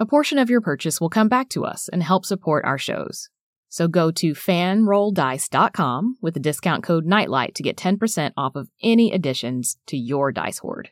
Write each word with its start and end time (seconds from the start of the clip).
A 0.00 0.06
portion 0.06 0.38
of 0.38 0.48
your 0.48 0.62
purchase 0.62 0.98
will 0.98 1.10
come 1.10 1.28
back 1.28 1.50
to 1.50 1.66
us 1.66 1.90
and 1.90 2.02
help 2.02 2.24
support 2.24 2.64
our 2.64 2.78
shows. 2.78 3.28
So 3.68 3.86
go 3.86 4.10
to 4.12 4.32
fanrolldice.com 4.32 6.16
with 6.22 6.32
the 6.32 6.40
discount 6.40 6.82
code 6.82 7.04
NIGHTLIGHT 7.04 7.54
to 7.56 7.62
get 7.62 7.76
10% 7.76 8.32
off 8.34 8.56
of 8.56 8.70
any 8.82 9.12
additions 9.12 9.76
to 9.88 9.98
your 9.98 10.32
dice 10.32 10.56
hoard. 10.60 10.88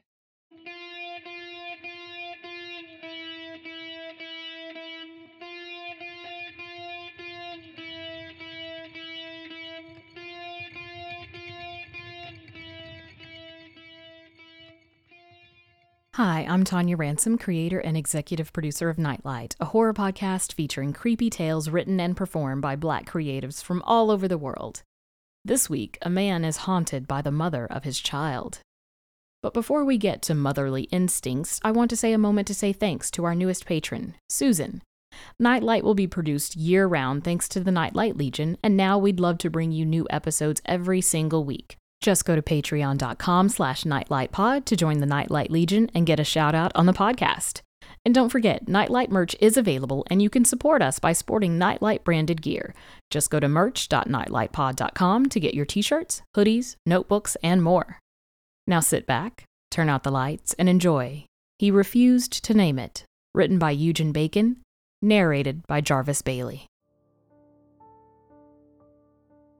Hi, 16.18 16.44
I'm 16.48 16.64
Tonia 16.64 16.98
Ransom, 16.98 17.38
creator 17.38 17.78
and 17.78 17.96
executive 17.96 18.52
producer 18.52 18.88
of 18.88 18.98
Nightlight, 18.98 19.54
a 19.60 19.66
horror 19.66 19.94
podcast 19.94 20.52
featuring 20.52 20.92
creepy 20.92 21.30
tales 21.30 21.70
written 21.70 22.00
and 22.00 22.16
performed 22.16 22.60
by 22.60 22.74
black 22.74 23.06
creatives 23.06 23.62
from 23.62 23.82
all 23.82 24.10
over 24.10 24.26
the 24.26 24.36
world. 24.36 24.82
This 25.44 25.70
week, 25.70 25.96
a 26.02 26.10
man 26.10 26.44
is 26.44 26.56
haunted 26.66 27.06
by 27.06 27.22
the 27.22 27.30
mother 27.30 27.66
of 27.66 27.84
his 27.84 28.00
child. 28.00 28.58
But 29.44 29.54
before 29.54 29.84
we 29.84 29.96
get 29.96 30.20
to 30.22 30.34
motherly 30.34 30.88
instincts, 30.90 31.60
I 31.62 31.70
want 31.70 31.88
to 31.90 31.96
say 31.96 32.12
a 32.12 32.18
moment 32.18 32.48
to 32.48 32.54
say 32.54 32.72
thanks 32.72 33.12
to 33.12 33.24
our 33.24 33.36
newest 33.36 33.64
patron, 33.64 34.16
Susan. 34.28 34.82
Nightlight 35.38 35.84
will 35.84 35.94
be 35.94 36.08
produced 36.08 36.56
year 36.56 36.88
round 36.88 37.22
thanks 37.22 37.48
to 37.50 37.60
the 37.60 37.70
Nightlight 37.70 38.16
Legion, 38.16 38.58
and 38.60 38.76
now 38.76 38.98
we'd 38.98 39.20
love 39.20 39.38
to 39.38 39.50
bring 39.50 39.70
you 39.70 39.86
new 39.86 40.04
episodes 40.10 40.60
every 40.66 41.00
single 41.00 41.44
week. 41.44 41.77
Just 42.00 42.24
go 42.24 42.36
to 42.36 42.42
patreon.com 42.42 43.48
slash 43.48 43.84
nightlightpod 43.84 44.64
to 44.66 44.76
join 44.76 45.00
the 45.00 45.06
Nightlight 45.06 45.50
Legion 45.50 45.90
and 45.94 46.06
get 46.06 46.20
a 46.20 46.24
shout 46.24 46.54
out 46.54 46.70
on 46.74 46.86
the 46.86 46.92
podcast. 46.92 47.62
And 48.04 48.14
don't 48.14 48.28
forget, 48.28 48.68
Nightlight 48.68 49.10
merch 49.10 49.34
is 49.40 49.56
available 49.56 50.06
and 50.08 50.22
you 50.22 50.30
can 50.30 50.44
support 50.44 50.80
us 50.80 50.98
by 50.98 51.12
sporting 51.12 51.58
Nightlight 51.58 52.04
branded 52.04 52.40
gear. 52.40 52.74
Just 53.10 53.30
go 53.30 53.40
to 53.40 53.48
merch.nightlightpod.com 53.48 55.28
to 55.28 55.40
get 55.40 55.54
your 55.54 55.66
t-shirts, 55.66 56.22
hoodies, 56.36 56.76
notebooks, 56.86 57.36
and 57.42 57.62
more. 57.62 57.98
Now 58.66 58.80
sit 58.80 59.06
back, 59.06 59.44
turn 59.70 59.88
out 59.88 60.04
the 60.04 60.10
lights, 60.10 60.54
and 60.58 60.68
enjoy. 60.68 61.24
He 61.58 61.70
refused 61.70 62.44
to 62.44 62.54
name 62.54 62.78
it. 62.78 63.04
Written 63.34 63.58
by 63.58 63.72
Eugen 63.72 64.12
Bacon, 64.12 64.58
narrated 65.02 65.66
by 65.66 65.80
Jarvis 65.80 66.22
Bailey. 66.22 66.66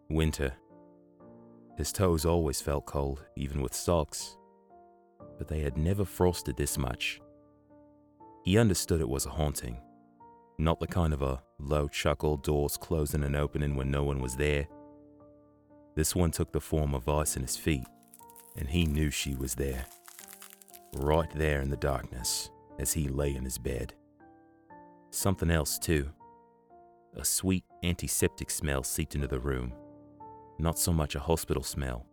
Winter. 0.08 0.54
His 1.78 1.92
toes 1.92 2.26
always 2.26 2.60
felt 2.60 2.86
cold, 2.86 3.24
even 3.36 3.62
with 3.62 3.72
socks, 3.72 4.36
but 5.38 5.46
they 5.46 5.60
had 5.60 5.78
never 5.78 6.04
frosted 6.04 6.56
this 6.56 6.76
much. 6.76 7.20
He 8.42 8.58
understood 8.58 9.00
it 9.00 9.08
was 9.08 9.26
a 9.26 9.30
haunting, 9.30 9.80
not 10.58 10.80
the 10.80 10.88
kind 10.88 11.14
of 11.14 11.22
a 11.22 11.40
low 11.60 11.86
chuckle, 11.86 12.36
doors 12.36 12.76
closing 12.76 13.22
and 13.22 13.36
opening 13.36 13.76
when 13.76 13.92
no 13.92 14.02
one 14.02 14.20
was 14.20 14.34
there. 14.34 14.66
This 15.94 16.16
one 16.16 16.32
took 16.32 16.50
the 16.50 16.60
form 16.60 16.96
of 16.96 17.08
ice 17.08 17.36
in 17.36 17.42
his 17.42 17.56
feet, 17.56 17.86
and 18.56 18.68
he 18.68 18.84
knew 18.84 19.12
she 19.12 19.36
was 19.36 19.54
there. 19.54 19.86
Right 20.94 21.30
there 21.36 21.60
in 21.60 21.70
the 21.70 21.76
darkness, 21.76 22.50
as 22.80 22.92
he 22.92 23.06
lay 23.06 23.36
in 23.36 23.44
his 23.44 23.56
bed. 23.56 23.94
Something 25.10 25.50
else, 25.50 25.78
too. 25.78 26.10
A 27.14 27.24
sweet 27.24 27.62
antiseptic 27.84 28.50
smell 28.50 28.82
seeped 28.82 29.14
into 29.14 29.28
the 29.28 29.38
room 29.38 29.72
not 30.58 30.78
so 30.78 30.92
much 30.92 31.14
a 31.14 31.20
hospital 31.20 31.62
smell. 31.62 32.06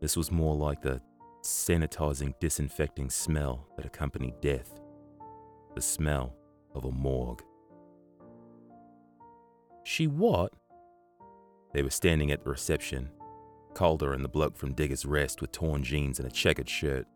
This 0.00 0.16
was 0.16 0.30
more 0.30 0.54
like 0.54 0.80
the 0.80 1.00
sanitizing, 1.42 2.34
disinfecting 2.40 3.10
smell 3.10 3.66
that 3.76 3.86
accompanied 3.86 4.40
death. 4.40 4.78
The 5.74 5.82
smell 5.82 6.34
of 6.74 6.84
a 6.84 6.92
morgue. 6.92 7.42
She 9.84 10.06
what? 10.06 10.52
They 11.72 11.82
were 11.82 11.90
standing 11.90 12.30
at 12.30 12.44
the 12.44 12.50
reception, 12.50 13.10
Calder 13.74 14.12
and 14.12 14.24
the 14.24 14.28
bloke 14.28 14.56
from 14.56 14.74
Digger's 14.74 15.04
Rest 15.04 15.40
with 15.40 15.52
torn 15.52 15.82
jeans 15.82 16.18
and 16.18 16.28
a 16.28 16.32
checkered 16.32 16.68
shirt. 16.68 17.06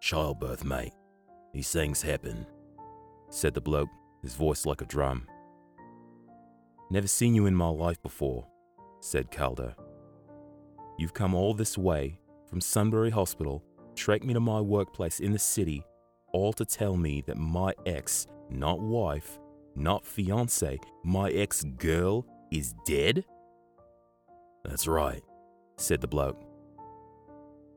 Childbirth, 0.00 0.64
mate. 0.64 0.92
These 1.52 1.70
things 1.70 2.02
happen, 2.02 2.46
said 3.30 3.54
the 3.54 3.60
bloke, 3.60 3.88
his 4.22 4.34
voice 4.34 4.66
like 4.66 4.80
a 4.82 4.86
drum. 4.86 5.26
Never 6.90 7.08
seen 7.08 7.34
you 7.34 7.46
in 7.46 7.54
my 7.54 7.68
life 7.68 8.00
before, 8.02 8.46
said 9.06 9.30
Calder. 9.30 9.74
You've 10.98 11.14
come 11.14 11.34
all 11.34 11.54
this 11.54 11.78
way 11.78 12.18
from 12.48 12.60
Sunbury 12.60 13.10
Hospital, 13.10 13.62
trekked 13.94 14.24
me 14.24 14.34
to 14.34 14.40
my 14.40 14.60
workplace 14.60 15.20
in 15.20 15.32
the 15.32 15.38
city, 15.38 15.84
all 16.32 16.52
to 16.54 16.64
tell 16.64 16.96
me 16.96 17.22
that 17.26 17.36
my 17.36 17.72
ex, 17.86 18.26
not 18.50 18.80
wife, 18.80 19.38
not 19.76 20.04
fiance, 20.04 20.78
my 21.04 21.30
ex 21.30 21.62
girl 21.76 22.26
is 22.50 22.74
dead? 22.84 23.24
That's 24.64 24.88
right, 24.88 25.22
said 25.76 26.00
the 26.00 26.08
bloke. 26.08 26.42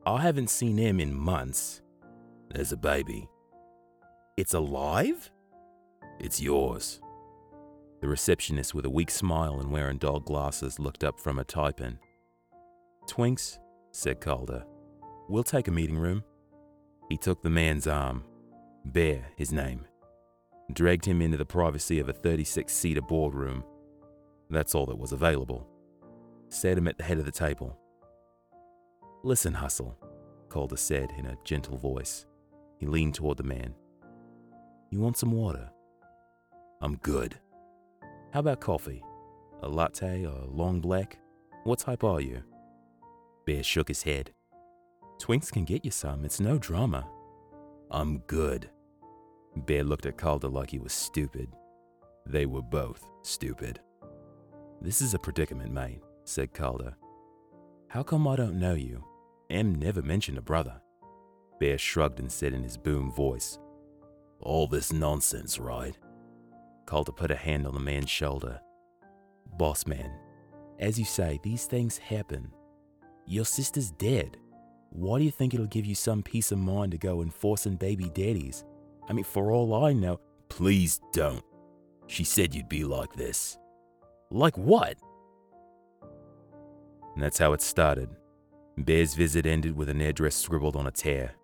I 0.04 0.20
haven't 0.20 0.50
seen 0.50 0.76
him 0.76 0.98
in 0.98 1.14
months. 1.14 1.82
There's 2.50 2.72
a 2.72 2.76
baby. 2.76 3.28
It's 4.36 4.54
alive? 4.54 5.30
It's 6.18 6.40
yours. 6.40 7.00
The 8.00 8.08
receptionist, 8.08 8.74
with 8.74 8.86
a 8.86 8.90
weak 8.90 9.10
smile 9.10 9.60
and 9.60 9.70
wearing 9.70 9.98
dog 9.98 10.24
glasses, 10.24 10.78
looked 10.78 11.04
up 11.04 11.20
from 11.20 11.38
a 11.38 11.44
typing. 11.44 11.98
Twinks, 13.06 13.58
said 13.92 14.20
Calder. 14.20 14.64
We'll 15.28 15.44
take 15.44 15.68
a 15.68 15.72
meeting 15.72 15.98
room. 15.98 16.24
He 17.08 17.16
took 17.16 17.42
the 17.42 17.50
man's 17.50 17.86
arm, 17.86 18.24
Bear, 18.86 19.26
his 19.36 19.52
name, 19.52 19.84
dragged 20.72 21.04
him 21.04 21.20
into 21.20 21.36
the 21.36 21.44
privacy 21.44 22.00
of 22.00 22.08
a 22.08 22.12
36 22.12 22.72
seater 22.72 23.02
boardroom. 23.02 23.64
That's 24.48 24.74
all 24.74 24.86
that 24.86 24.98
was 24.98 25.12
available. 25.12 25.66
Sat 26.48 26.78
him 26.78 26.88
at 26.88 26.96
the 26.96 27.04
head 27.04 27.18
of 27.18 27.26
the 27.26 27.32
table. 27.32 27.76
Listen, 29.22 29.52
Hustle, 29.52 29.98
Calder 30.48 30.76
said 30.76 31.10
in 31.18 31.26
a 31.26 31.36
gentle 31.44 31.76
voice. 31.76 32.26
He 32.78 32.86
leaned 32.86 33.14
toward 33.14 33.36
the 33.36 33.44
man. 33.44 33.74
You 34.90 35.00
want 35.00 35.18
some 35.18 35.32
water? 35.32 35.70
I'm 36.80 36.96
good. 36.96 37.38
How 38.32 38.40
about 38.40 38.60
coffee? 38.60 39.02
A 39.62 39.68
latte 39.68 40.24
or 40.24 40.42
a 40.42 40.46
long 40.46 40.80
black? 40.80 41.18
What 41.64 41.80
type 41.80 42.04
are 42.04 42.20
you? 42.20 42.42
Bear 43.44 43.62
shook 43.62 43.88
his 43.88 44.02
head. 44.02 44.32
Twinks 45.18 45.50
can 45.50 45.64
get 45.64 45.84
you 45.84 45.90
some, 45.90 46.24
it's 46.24 46.40
no 46.40 46.56
drama. 46.56 47.08
I'm 47.90 48.18
good. 48.28 48.70
Bear 49.56 49.82
looked 49.82 50.06
at 50.06 50.16
Calder 50.16 50.48
like 50.48 50.70
he 50.70 50.78
was 50.78 50.92
stupid. 50.92 51.48
They 52.24 52.46
were 52.46 52.62
both 52.62 53.04
stupid. 53.22 53.80
This 54.80 55.00
is 55.00 55.12
a 55.12 55.18
predicament, 55.18 55.72
mate, 55.72 56.00
said 56.24 56.54
Calder. 56.54 56.94
How 57.88 58.04
come 58.04 58.28
I 58.28 58.36
don't 58.36 58.60
know 58.60 58.74
you? 58.74 59.04
Em 59.50 59.74
never 59.74 60.02
mentioned 60.02 60.38
a 60.38 60.42
brother. 60.42 60.80
Bear 61.58 61.76
shrugged 61.76 62.20
and 62.20 62.30
said 62.30 62.54
in 62.54 62.62
his 62.62 62.76
boom 62.76 63.10
voice, 63.10 63.58
All 64.38 64.68
this 64.68 64.92
nonsense, 64.92 65.58
right? 65.58 65.98
Calder 66.90 67.12
put 67.12 67.30
a 67.30 67.36
hand 67.36 67.68
on 67.68 67.74
the 67.74 67.78
man's 67.78 68.10
shoulder. 68.10 68.60
Boss 69.56 69.86
man, 69.86 70.10
as 70.80 70.98
you 70.98 71.04
say, 71.04 71.38
these 71.44 71.66
things 71.66 71.96
happen. 71.96 72.50
Your 73.26 73.44
sister's 73.44 73.92
dead. 73.92 74.36
Why 74.90 75.20
do 75.20 75.24
you 75.24 75.30
think 75.30 75.54
it'll 75.54 75.66
give 75.66 75.86
you 75.86 75.94
some 75.94 76.20
peace 76.20 76.50
of 76.50 76.58
mind 76.58 76.90
to 76.90 76.98
go 76.98 77.22
enforcing 77.22 77.76
baby 77.76 78.10
daddies? 78.12 78.64
I 79.08 79.12
mean, 79.12 79.22
for 79.22 79.52
all 79.52 79.84
I 79.84 79.92
know, 79.92 80.18
please 80.48 81.00
don't. 81.12 81.44
She 82.08 82.24
said 82.24 82.56
you'd 82.56 82.68
be 82.68 82.82
like 82.82 83.12
this. 83.14 83.56
Like 84.32 84.58
what? 84.58 84.98
And 87.14 87.22
that's 87.22 87.38
how 87.38 87.52
it 87.52 87.62
started. 87.62 88.08
Bear's 88.84 89.14
visit 89.14 89.46
ended 89.46 89.76
with 89.76 89.90
an 89.90 90.00
address 90.00 90.34
scribbled 90.34 90.74
on 90.74 90.88
a 90.88 90.90
tear. 90.90 91.36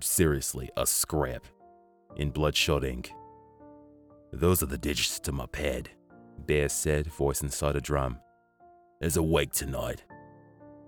Seriously, 0.00 0.70
a 0.76 0.84
scrap. 0.84 1.44
In 2.16 2.30
bloodshot 2.30 2.82
ink. 2.82 3.12
Those 4.32 4.62
are 4.62 4.66
the 4.66 4.78
digits 4.78 5.20
to 5.20 5.32
my 5.32 5.46
pad, 5.46 5.90
Bear 6.46 6.68
said, 6.68 7.06
voice 7.08 7.42
inside 7.42 7.76
a 7.76 7.80
drum. 7.80 8.18
There's 9.00 9.16
a 9.16 9.22
wake 9.22 9.52
tonight. 9.52 10.04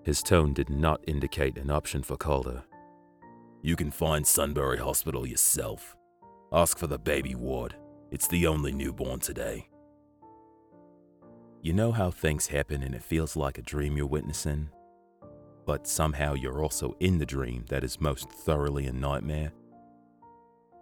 His 0.04 0.22
tone 0.22 0.54
did 0.54 0.70
not 0.70 1.04
indicate 1.06 1.58
an 1.58 1.70
option 1.70 2.02
for 2.02 2.16
Calder. 2.16 2.62
You 3.62 3.76
can 3.76 3.90
find 3.90 4.26
Sunbury 4.26 4.78
Hospital 4.78 5.26
yourself. 5.26 5.96
Ask 6.52 6.78
for 6.78 6.86
the 6.86 6.98
baby 6.98 7.34
ward. 7.34 7.74
It's 8.10 8.26
the 8.26 8.46
only 8.46 8.72
newborn 8.72 9.20
today. 9.20 9.68
You 11.62 11.74
know 11.74 11.92
how 11.92 12.10
things 12.10 12.46
happen 12.46 12.82
and 12.82 12.94
it 12.94 13.02
feels 13.02 13.36
like 13.36 13.58
a 13.58 13.62
dream 13.62 13.96
you're 13.96 14.06
witnessing? 14.06 14.70
But 15.66 15.86
somehow 15.86 16.34
you're 16.34 16.62
also 16.62 16.96
in 17.00 17.18
the 17.18 17.26
dream 17.26 17.66
that 17.68 17.84
is 17.84 18.00
most 18.00 18.30
thoroughly 18.30 18.86
a 18.86 18.92
nightmare? 18.92 19.52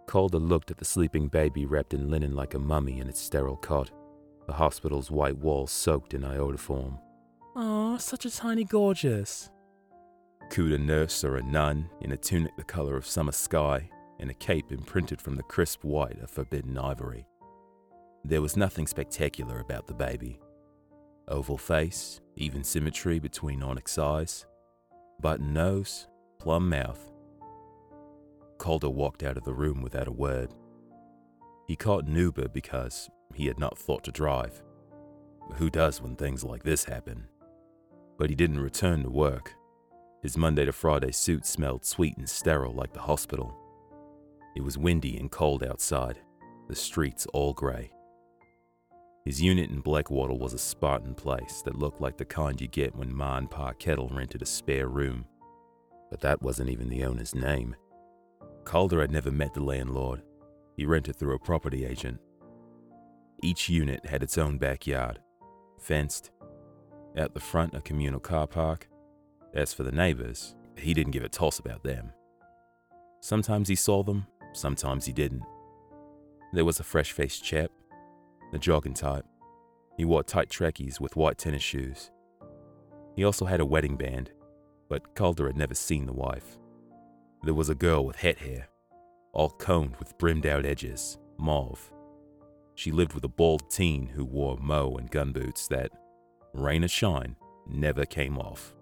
Calder 0.09 0.39
looked 0.39 0.71
at 0.71 0.79
the 0.79 0.85
sleeping 0.85 1.27
baby 1.27 1.67
wrapped 1.67 1.93
in 1.93 2.09
linen 2.09 2.35
like 2.35 2.55
a 2.55 2.59
mummy 2.59 2.99
in 2.99 3.07
its 3.07 3.21
sterile 3.21 3.55
cot, 3.55 3.91
the 4.47 4.53
hospital's 4.53 5.11
white 5.11 5.37
walls 5.37 5.69
soaked 5.69 6.15
in 6.15 6.23
iodoform. 6.23 6.99
Aw, 7.55 7.95
such 7.97 8.25
a 8.25 8.31
tiny 8.31 8.63
gorgeous. 8.63 9.51
Cooed 10.49 10.73
a 10.73 10.79
nurse 10.79 11.23
or 11.23 11.37
a 11.37 11.43
nun 11.43 11.87
in 12.01 12.13
a 12.13 12.17
tunic 12.17 12.57
the 12.57 12.63
color 12.63 12.97
of 12.97 13.05
summer 13.05 13.31
sky 13.31 13.87
and 14.19 14.31
a 14.31 14.33
cape 14.33 14.71
imprinted 14.71 15.21
from 15.21 15.35
the 15.35 15.43
crisp 15.43 15.83
white 15.83 16.19
of 16.23 16.31
forbidden 16.31 16.75
ivory. 16.75 17.27
There 18.25 18.41
was 18.41 18.57
nothing 18.57 18.87
spectacular 18.87 19.59
about 19.59 19.85
the 19.85 19.93
baby. 19.93 20.39
Oval 21.27 21.59
face, 21.59 22.19
even 22.35 22.63
symmetry 22.63 23.19
between 23.19 23.61
onyx 23.61 23.99
eyes, 23.99 24.47
button 25.21 25.53
nose, 25.53 26.07
plum 26.39 26.67
mouth. 26.67 27.08
Calder 28.59 28.89
walked 28.89 29.23
out 29.23 29.37
of 29.37 29.43
the 29.43 29.53
room 29.53 29.81
without 29.81 30.07
a 30.07 30.11
word. 30.11 30.53
He 31.67 31.75
caught 31.75 32.05
an 32.05 32.15
Uber 32.15 32.49
because 32.49 33.09
he 33.33 33.47
had 33.47 33.59
not 33.59 33.77
thought 33.77 34.03
to 34.03 34.11
drive. 34.11 34.61
Who 35.55 35.69
does 35.69 36.01
when 36.01 36.15
things 36.15 36.43
like 36.43 36.63
this 36.63 36.83
happen? 36.83 37.25
But 38.17 38.29
he 38.29 38.35
didn't 38.35 38.59
return 38.59 39.03
to 39.03 39.09
work. 39.09 39.53
His 40.21 40.37
Monday 40.37 40.65
to 40.65 40.71
Friday 40.71 41.11
suit 41.11 41.45
smelled 41.45 41.85
sweet 41.85 42.17
and 42.17 42.29
sterile 42.29 42.73
like 42.73 42.93
the 42.93 42.99
hospital. 42.99 43.55
It 44.55 44.61
was 44.61 44.77
windy 44.77 45.17
and 45.17 45.31
cold 45.31 45.63
outside, 45.63 46.19
the 46.67 46.75
streets 46.75 47.25
all 47.33 47.53
grey. 47.53 47.91
His 49.25 49.41
unit 49.41 49.69
in 49.69 49.81
Blackwattle 49.81 50.39
was 50.39 50.53
a 50.53 50.59
Spartan 50.59 51.13
place 51.13 51.61
that 51.63 51.77
looked 51.77 52.01
like 52.01 52.17
the 52.17 52.25
kind 52.25 52.59
you 52.59 52.67
get 52.67 52.95
when 52.95 53.13
Ma 53.15 53.37
and 53.37 53.49
Pa 53.49 53.73
Kettle 53.73 54.09
rented 54.09 54.41
a 54.41 54.45
spare 54.45 54.87
room. 54.87 55.25
But 56.09 56.21
that 56.21 56.41
wasn't 56.41 56.69
even 56.69 56.89
the 56.89 57.05
owner's 57.05 57.35
name. 57.35 57.75
Calder 58.69 59.01
had 59.01 59.09
never 59.09 59.31
met 59.31 59.55
the 59.55 59.63
landlord. 59.63 60.21
He 60.77 60.85
rented 60.85 61.15
through 61.15 61.33
a 61.33 61.39
property 61.39 61.87
agent. 61.87 62.19
Each 63.41 63.67
unit 63.67 64.05
had 64.05 64.21
its 64.21 64.37
own 64.37 64.59
backyard, 64.59 65.17
fenced. 65.79 66.29
Out 67.17 67.33
the 67.33 67.39
front, 67.39 67.73
a 67.73 67.81
communal 67.81 68.19
car 68.19 68.45
park. 68.45 68.87
As 69.55 69.73
for 69.73 69.81
the 69.81 69.91
neighbors, 69.91 70.53
he 70.77 70.93
didn't 70.93 71.13
give 71.13 71.23
a 71.23 71.29
toss 71.29 71.57
about 71.57 71.81
them. 71.81 72.11
Sometimes 73.21 73.67
he 73.67 73.73
saw 73.73 74.03
them, 74.03 74.27
sometimes 74.53 75.03
he 75.03 75.13
didn't. 75.13 75.41
There 76.53 76.63
was 76.63 76.79
a 76.79 76.83
fresh 76.83 77.11
faced 77.11 77.43
chap, 77.43 77.71
the 78.51 78.59
jogging 78.59 78.93
type. 78.93 79.25
He 79.97 80.05
wore 80.05 80.21
tight 80.21 80.51
trackies 80.51 81.01
with 81.01 81.15
white 81.15 81.39
tennis 81.39 81.63
shoes. 81.63 82.11
He 83.15 83.23
also 83.23 83.45
had 83.45 83.61
a 83.61 83.65
wedding 83.65 83.97
band, 83.97 84.29
but 84.89 85.15
Calder 85.15 85.47
had 85.47 85.57
never 85.57 85.73
seen 85.73 86.05
the 86.05 86.13
wife. 86.13 86.59
There 87.41 87.53
was 87.53 87.69
a 87.69 87.75
girl 87.75 88.05
with 88.05 88.17
het 88.17 88.39
hair, 88.39 88.67
all 89.31 89.49
combed 89.49 89.95
with 89.97 90.17
brimmed 90.17 90.45
out 90.45 90.65
edges, 90.65 91.17
mauve. 91.37 91.91
She 92.75 92.91
lived 92.91 93.13
with 93.13 93.23
a 93.23 93.29
bald 93.29 93.69
teen 93.69 94.07
who 94.07 94.25
wore 94.25 94.57
mo 94.57 94.97
and 94.97 95.09
gun 95.09 95.31
boots 95.31 95.67
that, 95.69 95.91
rain 96.53 96.83
or 96.83 96.89
shine, 96.89 97.37
never 97.65 98.05
came 98.05 98.37
off. 98.37 98.75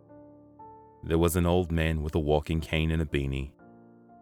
There 1.03 1.19
was 1.19 1.35
an 1.35 1.45
old 1.45 1.71
man 1.71 2.01
with 2.01 2.15
a 2.15 2.19
walking 2.19 2.59
cane 2.59 2.89
and 2.89 3.01
a 3.01 3.05
beanie. 3.05 3.51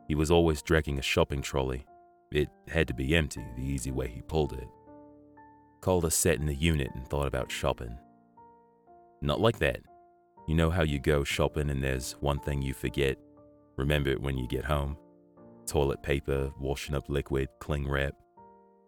He 0.07 0.15
was 0.15 0.29
always 0.31 0.61
dragging 0.61 0.99
a 0.99 1.01
shopping 1.01 1.41
trolley. 1.41 1.85
It 2.31 2.49
had 2.67 2.89
to 2.89 2.93
be 2.93 3.15
empty, 3.15 3.43
the 3.55 3.63
easy 3.63 3.91
way 3.91 4.09
he 4.09 4.21
pulled 4.21 4.51
it. 4.51 4.67
Calder 5.79 6.09
sat 6.09 6.39
in 6.39 6.45
the 6.45 6.55
unit 6.55 6.91
and 6.93 7.07
thought 7.07 7.27
about 7.27 7.51
shopping. 7.51 7.97
Not 9.21 9.39
like 9.39 9.59
that. 9.59 9.79
You 10.45 10.55
know 10.55 10.69
how 10.69 10.83
you 10.83 10.99
go 10.99 11.23
shopping 11.23 11.69
and 11.69 11.81
there's 11.81 12.13
one 12.19 12.39
thing 12.39 12.61
you 12.61 12.73
forget? 12.73 13.17
Remember 13.77 14.09
it 14.09 14.21
when 14.21 14.37
you 14.37 14.47
get 14.47 14.65
home? 14.65 14.97
Toilet 15.65 16.01
paper, 16.01 16.51
washing 16.59 16.95
up 16.95 17.09
liquid, 17.09 17.49
cling 17.59 17.89
wrap. 17.89 18.13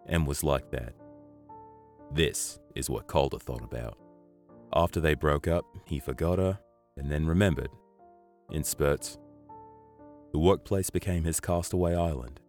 Em 0.08 0.26
was 0.26 0.44
like 0.44 0.72
that. 0.72 0.94
This 2.12 2.60
is 2.76 2.90
what 2.90 3.08
Calder 3.08 3.40
thought 3.40 3.64
about. 3.64 3.98
After 4.74 5.00
they 5.00 5.16
broke 5.16 5.48
up, 5.48 5.66
he 5.86 6.00
forgot 6.00 6.40
her 6.40 6.60
and 6.96 7.12
then 7.12 7.26
remembered, 7.26 7.70
in 8.52 8.64
spurts. 8.64 9.18
The 10.32 10.40
workplace 10.40 10.90
became 10.90 11.24
his 11.24 11.40
castaway 11.40 11.96
island. 11.96 12.40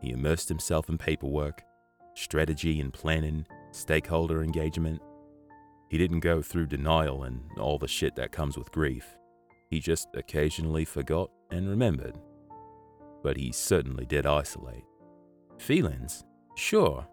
He 0.00 0.10
immersed 0.10 0.48
himself 0.48 0.88
in 0.88 0.98
paperwork, 0.98 1.62
strategy 2.14 2.80
and 2.80 2.92
planning, 2.92 3.46
stakeholder 3.72 4.42
engagement. 4.42 5.00
He 5.88 5.98
didn't 5.98 6.20
go 6.20 6.42
through 6.42 6.66
denial 6.66 7.24
and 7.24 7.40
all 7.58 7.78
the 7.78 7.88
shit 7.88 8.14
that 8.16 8.32
comes 8.32 8.58
with 8.58 8.72
grief. 8.72 9.16
He 9.70 9.80
just 9.80 10.08
occasionally 10.14 10.84
forgot 10.84 11.30
and 11.50 11.68
remembered. 11.68 12.18
But 13.22 13.36
he 13.36 13.52
certainly 13.52 14.06
did 14.06 14.26
isolate. 14.26 14.84
Feelings? 15.58 16.24
Sure. 16.56 17.06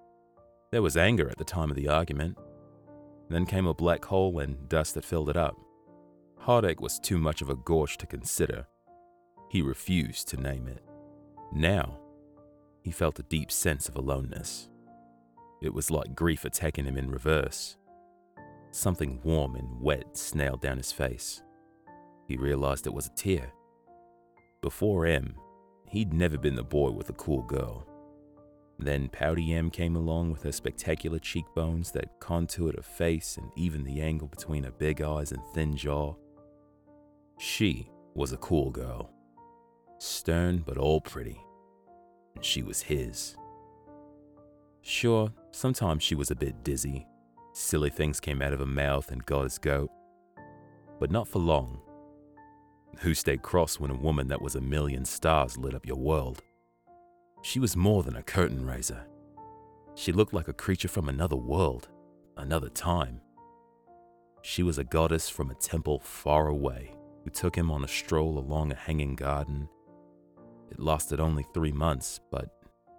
There 0.72 0.82
was 0.82 0.98
anger 0.98 1.30
at 1.30 1.38
the 1.38 1.44
time 1.44 1.70
of 1.70 1.76
the 1.76 1.88
argument. 1.88 2.38
Then 3.30 3.46
came 3.46 3.66
a 3.66 3.74
black 3.74 4.06
hole 4.06 4.40
and 4.40 4.70
dust 4.70 4.94
that 4.96 5.06
filled 5.06 5.30
it 5.30 5.38
up. 5.38 5.56
Heartache 6.38 6.82
was 6.82 7.00
too 7.00 7.18
much 7.18 7.42
of 7.42 7.50
a 7.50 7.56
gorge 7.56 7.98
to 7.98 8.06
consider. 8.06 8.68
He 9.50 9.62
refused 9.62 10.28
to 10.30 10.38
name 10.38 10.68
it. 10.68 10.84
Now, 11.54 11.98
he 12.84 12.92
felt 12.92 13.20
a 13.20 13.24
deep 13.24 13.52
sense 13.52 13.90
of 13.90 13.96
aloneness. 13.96 14.70
It 15.62 15.74
was 15.74 15.90
like 15.90 16.16
grief 16.16 16.46
attacking 16.46 16.86
him 16.86 16.98
in 16.98 17.10
reverse. 17.10 17.78
Something 18.72 19.20
warm 19.24 19.56
and 19.56 19.82
wet 19.82 20.14
snailed 20.14 20.62
down 20.62 20.78
his 20.78 20.92
face. 20.92 21.42
He 22.28 22.38
realized 22.38 22.86
it 22.86 22.94
was 22.94 23.08
a 23.08 23.16
tear. 23.16 23.52
Before 24.66 25.06
Em, 25.06 25.36
he'd 25.90 26.12
never 26.12 26.40
been 26.40 26.56
the 26.56 26.64
boy 26.64 26.90
with 26.90 27.12
a 27.12 27.14
cool 27.14 27.44
girl. 27.44 27.88
Then 28.80 29.10
Pouty 29.10 29.54
Em 29.54 29.70
came 29.70 29.96
along 29.96 30.32
with 30.32 30.42
her 30.42 30.52
spectacular 30.52 31.20
cheekbones 31.20 31.92
that 31.92 32.20
contoured 32.20 32.76
her 32.76 32.82
face 32.82 33.38
and 33.38 33.52
even 33.56 33.84
the 33.84 34.02
angle 34.02 34.28
between 34.28 34.64
her 34.64 34.72
big 34.72 35.04
eyes 35.04 35.32
and 35.32 35.42
thin 35.54 35.78
jaw. 35.78 36.16
She 37.38 37.92
was 38.16 38.34
a 38.34 38.38
cool 38.38 38.72
girl. 38.72 39.12
Stern 40.00 40.64
but 40.66 40.80
all 40.80 41.00
pretty. 41.00 41.40
And 42.34 42.44
she 42.44 42.64
was 42.64 42.82
his. 42.82 43.38
Sure, 44.82 45.32
sometimes 45.52 46.02
she 46.02 46.16
was 46.16 46.32
a 46.32 46.36
bit 46.36 46.64
dizzy. 46.64 47.06
Silly 47.54 47.92
things 47.92 48.20
came 48.20 48.42
out 48.42 48.52
of 48.52 48.62
her 48.62 48.66
mouth 48.66 49.12
and 49.12 49.24
got 49.28 49.44
his 49.44 49.60
goat. 49.60 49.92
But 51.00 51.12
not 51.12 51.28
for 51.28 51.38
long. 51.38 51.82
Who 53.00 53.14
stayed 53.14 53.42
cross 53.42 53.80
when 53.80 53.92
a 53.92 53.96
woman 53.96 54.28
that 54.30 54.42
was 54.42 54.56
a 54.56 54.62
million 54.62 55.06
stars 55.06 55.58
lit 55.58 55.76
up 55.76 55.86
your 55.86 55.98
world? 55.98 56.42
She 57.42 57.60
was 57.60 57.76
more 57.76 58.04
than 58.04 58.16
a 58.16 58.24
curtain 58.24 58.66
raiser. 58.66 59.06
She 59.96 60.12
looked 60.12 60.34
like 60.34 60.48
a 60.48 60.54
creature 60.54 60.88
from 60.88 61.10
another 61.10 61.36
world, 61.36 61.90
another 62.38 62.70
time. 62.70 63.22
She 64.42 64.64
was 64.64 64.78
a 64.78 64.84
goddess 64.84 65.30
from 65.30 65.52
a 65.52 65.56
temple 65.56 66.00
far 66.00 66.48
away 66.48 66.96
who 67.24 67.30
took 67.30 67.56
him 67.56 67.70
on 67.70 67.84
a 67.84 67.88
stroll 67.88 68.38
along 68.38 68.72
a 68.72 68.76
hanging 68.76 69.16
garden. 69.16 69.68
It 70.72 70.80
lasted 70.80 71.20
only 71.20 71.46
three 71.54 71.72
months, 71.72 72.20
but 72.32 72.50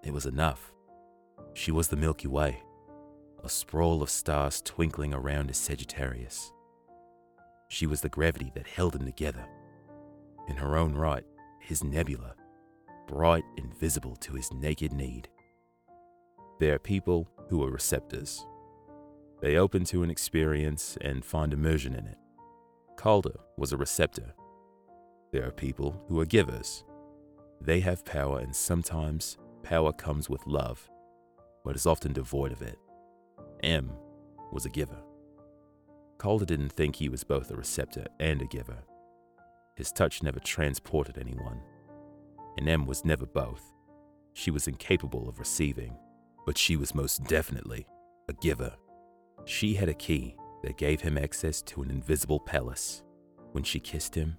it 0.05 0.13
was 0.13 0.27
enough. 0.27 0.73
She 1.55 1.73
was 1.73 1.89
the 1.89 1.97
Milky 1.97 2.29
Way, 2.29 2.63
a 3.43 3.49
sprawl 3.49 4.03
of 4.03 4.11
stars 4.11 4.61
twinkling 4.61 5.15
around 5.15 5.49
his 5.49 5.57
Sagittarius. 5.57 6.53
She 7.69 7.87
was 7.87 8.01
the 8.03 8.09
gravity 8.09 8.53
that 8.55 8.67
held 8.67 8.95
him 8.95 9.05
together. 9.05 9.47
In 10.49 10.57
her 10.57 10.77
own 10.77 10.95
right, 10.95 11.25
his 11.61 11.83
nebula, 11.83 12.35
bright 13.07 13.45
and 13.57 13.75
visible 13.79 14.17
to 14.17 14.35
his 14.35 14.53
naked 14.53 14.93
need. 14.93 15.29
There 16.61 16.75
are 16.75 16.79
people 16.79 17.29
who 17.49 17.63
are 17.65 17.71
receptors. 17.71 18.45
They 19.43 19.57
open 19.57 19.85
to 19.87 20.03
an 20.03 20.11
experience 20.11 20.97
and 21.01 21.25
find 21.25 21.53
immersion 21.53 21.95
in 21.95 22.07
it. 22.07 22.19
Calder 22.97 23.39
was 23.57 23.73
a 23.73 23.77
receptor. 23.77 24.35
There 25.33 25.47
are 25.47 25.53
people 25.53 26.03
who 26.09 26.19
are 26.21 26.27
givers. 26.27 26.85
They 27.61 27.81
have 27.81 28.05
power, 28.05 28.39
and 28.39 28.55
sometimes 28.55 29.37
power 29.63 29.93
comes 29.93 30.31
with 30.31 30.47
love 30.47 30.89
but 31.67 31.75
is 31.75 31.85
often 31.85 32.13
devoid 32.13 32.53
of 32.53 32.63
it. 32.63 32.79
Em 33.65 33.91
was 34.53 34.67
a 34.67 34.71
giver. 34.71 35.03
Calder 36.17 36.45
didn't 36.45 36.71
think 36.71 36.95
he 36.95 37.09
was 37.09 37.25
both 37.25 37.51
a 37.51 37.57
receptor 37.57 38.07
and 38.21 38.41
a 38.41 38.47
giver. 38.47 38.79
His 39.77 39.93
touch 39.93 40.23
never 40.23 40.41
transported 40.41 41.19
anyone, 41.19 41.61
and 42.57 42.69
Em 42.69 42.87
was 42.87 43.05
never 43.05 43.27
both. 43.27 43.63
She 44.33 44.51
was 44.51 44.69
incapable 44.69 45.29
of 45.29 45.39
receiving, 45.39 45.97
but 46.47 46.57
she 46.59 46.77
was 46.77 46.95
most 46.95 47.25
definitely 47.25 47.87
a 48.29 48.33
giver. 48.33 48.75
She 49.45 49.75
had 49.75 49.89
a 49.89 49.95
key 49.95 50.37
that 50.63 50.79
gave 50.79 51.01
him 51.01 51.19
access 51.19 51.63
to 51.63 51.83
an 51.83 51.91
invisible 51.91 52.41
palace. 52.41 53.03
When 53.53 53.65
she 53.65 53.79
kissed 53.79 54.15
him, 54.15 54.37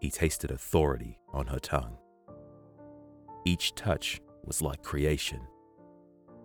he 0.00 0.10
tasted 0.10 0.50
authority 0.50 1.18
on 1.32 1.46
her 1.46 1.58
tongue. 1.58 1.96
Each 3.44 3.74
touch 3.74 4.20
was 4.44 4.60
like 4.60 4.82
creation. 4.82 5.40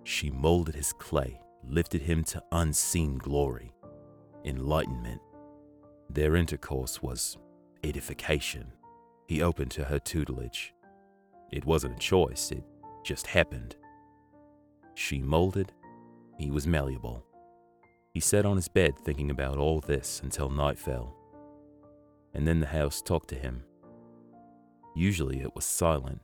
She 0.04 0.30
molded 0.32 0.75
his 0.75 0.94
clay, 0.94 1.40
lifted 1.63 2.01
him 2.01 2.24
to 2.25 2.44
unseen 2.51 3.18
glory, 3.18 3.74
enlightenment. 4.46 5.22
Their 6.10 6.36
intercourse 6.36 7.01
was 7.01 7.38
edification. 7.83 8.71
He 9.27 9.41
opened 9.41 9.71
to 9.71 9.85
her 9.85 10.00
tutelage. 10.00 10.73
It 11.51 11.65
wasn't 11.65 11.95
a 11.95 12.00
choice, 12.00 12.51
it 12.51 12.63
just 13.03 13.27
happened. 13.27 13.75
She 14.95 15.19
molded, 15.19 15.71
he 16.38 16.51
was 16.51 16.67
malleable. 16.67 17.25
He 18.13 18.19
sat 18.19 18.45
on 18.45 18.57
his 18.57 18.67
bed 18.67 18.97
thinking 18.97 19.31
about 19.31 19.57
all 19.57 19.79
this 19.79 20.21
until 20.23 20.50
night 20.50 20.77
fell. 20.77 21.15
And 22.33 22.47
then 22.47 22.59
the 22.59 22.67
house 22.67 23.01
talked 23.01 23.29
to 23.29 23.35
him. 23.35 23.63
Usually 24.95 25.41
it 25.41 25.55
was 25.55 25.65
silent, 25.65 26.21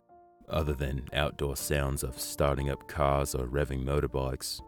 other 0.49 0.73
than 0.73 1.07
outdoor 1.13 1.55
sounds 1.55 2.03
of 2.03 2.19
starting 2.19 2.69
up 2.69 2.87
cars 2.87 3.33
or 3.35 3.47
revving 3.47 3.83
motorbikes. 3.83 4.61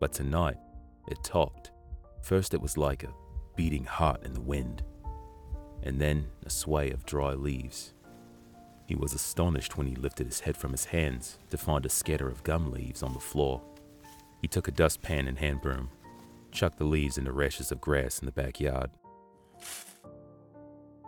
But 0.00 0.12
tonight, 0.12 0.56
it 1.08 1.22
talked. 1.22 1.70
First, 2.22 2.54
it 2.54 2.60
was 2.60 2.78
like 2.78 3.04
a 3.04 3.12
beating 3.56 3.84
heart 3.84 4.24
in 4.24 4.32
the 4.32 4.40
wind, 4.40 4.82
and 5.82 6.00
then 6.00 6.26
a 6.44 6.50
sway 6.50 6.90
of 6.90 7.06
dry 7.06 7.34
leaves. 7.34 7.94
He 8.86 8.94
was 8.94 9.14
astonished 9.14 9.76
when 9.76 9.86
he 9.86 9.94
lifted 9.94 10.26
his 10.26 10.40
head 10.40 10.56
from 10.56 10.72
his 10.72 10.86
hands 10.86 11.38
to 11.50 11.56
find 11.56 11.86
a 11.86 11.88
scatter 11.88 12.28
of 12.28 12.44
gum 12.44 12.70
leaves 12.70 13.02
on 13.02 13.12
the 13.12 13.20
floor. 13.20 13.62
He 14.40 14.48
took 14.48 14.68
a 14.68 14.72
dustpan 14.72 15.28
and 15.28 15.38
hand 15.38 15.60
broom, 15.62 15.88
chucked 16.50 16.78
the 16.78 16.84
leaves 16.84 17.16
into 17.18 17.32
rashes 17.32 17.72
of 17.72 17.80
grass 17.80 18.18
in 18.18 18.26
the 18.26 18.32
backyard. 18.32 18.90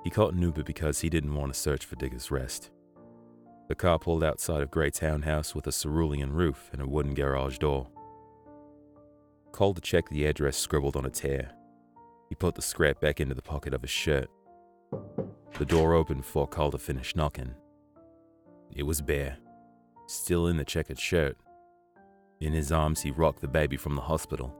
He 0.04 0.10
caught 0.10 0.34
an 0.34 0.50
because 0.50 1.00
he 1.00 1.08
didn't 1.08 1.34
want 1.34 1.52
to 1.52 1.58
search 1.58 1.84
for 1.84 1.96
Digger's 1.96 2.30
Rest. 2.30 2.70
The 3.68 3.74
car 3.74 3.98
pulled 3.98 4.22
outside 4.22 4.60
of 4.60 4.70
Grey 4.70 4.90
Townhouse 4.90 5.54
with 5.54 5.66
a 5.66 5.72
cerulean 5.72 6.30
roof 6.30 6.68
and 6.72 6.82
a 6.82 6.86
wooden 6.86 7.14
garage 7.14 7.56
door. 7.58 7.88
Calder 9.52 9.80
to 9.80 9.80
check 9.80 10.08
the 10.10 10.26
address 10.26 10.58
scribbled 10.58 10.96
on 10.96 11.06
a 11.06 11.10
tear. 11.10 11.52
He 12.28 12.34
put 12.34 12.54
the 12.54 12.62
scrap 12.62 13.00
back 13.00 13.20
into 13.20 13.34
the 13.34 13.42
pocket 13.42 13.72
of 13.72 13.80
his 13.80 13.90
shirt. 13.90 14.28
The 15.58 15.64
door 15.64 15.94
opened 15.94 16.22
before 16.22 16.48
Calder 16.48 16.78
finished 16.78 17.16
knocking. 17.16 17.54
It 18.74 18.82
was 18.82 19.00
Bear, 19.00 19.36
still 20.06 20.48
in 20.48 20.56
the 20.56 20.64
checkered 20.64 20.98
shirt. 20.98 21.36
In 22.40 22.52
his 22.52 22.72
arms, 22.72 23.00
he 23.00 23.10
rocked 23.10 23.40
the 23.40 23.48
baby 23.48 23.76
from 23.76 23.94
the 23.94 24.02
hospital, 24.02 24.54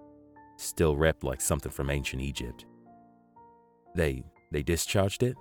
still 0.57 0.97
wrapped 0.97 1.25
like 1.25 1.41
something 1.41 1.73
from 1.73 1.91
ancient 1.91 2.23
Egypt. 2.23 2.65
They 3.95 4.25
they 4.53 4.63
discharged 4.63 5.25
it? 5.25 5.37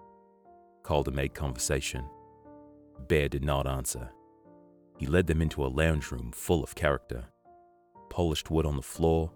Calder 0.81 1.11
made 1.11 1.35
conversation. 1.35 2.03
Bear 3.07 3.29
did 3.29 3.43
not 3.43 3.67
answer. 3.67 4.09
He 4.97 5.05
led 5.05 5.27
them 5.27 5.41
into 5.41 5.63
a 5.63 5.67
lounge 5.67 6.11
room 6.11 6.31
full 6.33 6.63
of 6.63 6.75
character. 6.75 7.25
Polished 8.09 8.49
wood 8.49 8.65
on 8.65 8.75
the 8.75 8.81
floor, 8.81 9.31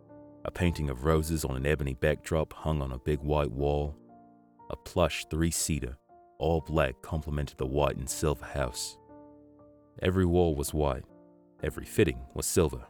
a 0.45 0.51
painting 0.51 0.89
of 0.89 1.05
roses 1.05 1.45
on 1.45 1.55
an 1.55 1.65
ebony 1.65 1.93
backdrop 1.93 2.53
hung 2.53 2.81
on 2.81 2.91
a 2.91 2.97
big 2.97 3.19
white 3.19 3.51
wall, 3.51 3.95
a 4.69 4.75
plush 4.75 5.25
three 5.29 5.51
seater, 5.51 5.97
all 6.39 6.61
black, 6.61 7.01
complemented 7.01 7.57
the 7.57 7.65
white 7.65 7.97
and 7.97 8.09
silver 8.09 8.45
house. 8.45 8.97
Every 10.01 10.25
wall 10.25 10.55
was 10.55 10.73
white, 10.73 11.05
every 11.63 11.85
fitting 11.85 12.19
was 12.33 12.45
silver. 12.45 12.85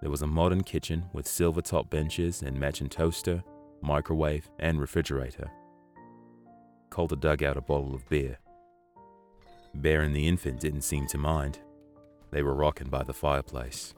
There 0.00 0.10
was 0.10 0.22
a 0.22 0.26
modern 0.26 0.62
kitchen 0.62 1.06
with 1.12 1.26
silver 1.26 1.62
top 1.62 1.88
benches 1.88 2.42
and 2.42 2.58
matching 2.58 2.88
toaster, 2.88 3.42
microwave, 3.80 4.48
and 4.58 4.80
refrigerator. 4.80 5.50
Calder 6.90 7.16
dug 7.16 7.42
out 7.42 7.56
a 7.56 7.60
bottle 7.60 7.94
of 7.94 8.08
beer. 8.08 8.38
Bear 9.74 10.02
and 10.02 10.14
the 10.14 10.28
infant 10.28 10.60
didn't 10.60 10.82
seem 10.82 11.06
to 11.08 11.18
mind. 11.18 11.58
They 12.30 12.42
were 12.42 12.54
rocking 12.54 12.88
by 12.88 13.02
the 13.02 13.14
fireplace. 13.14 13.94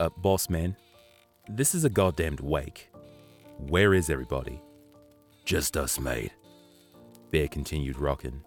Uh, 0.00 0.08
boss 0.18 0.48
man, 0.48 0.76
this 1.48 1.74
is 1.74 1.84
a 1.84 1.90
goddamned 1.90 2.40
wake. 2.40 2.90
Where 3.58 3.94
is 3.94 4.10
everybody? 4.10 4.60
Just 5.44 5.76
us, 5.76 5.98
mate. 5.98 6.32
Bear 7.30 7.48
continued 7.48 7.98
rocking, 7.98 8.42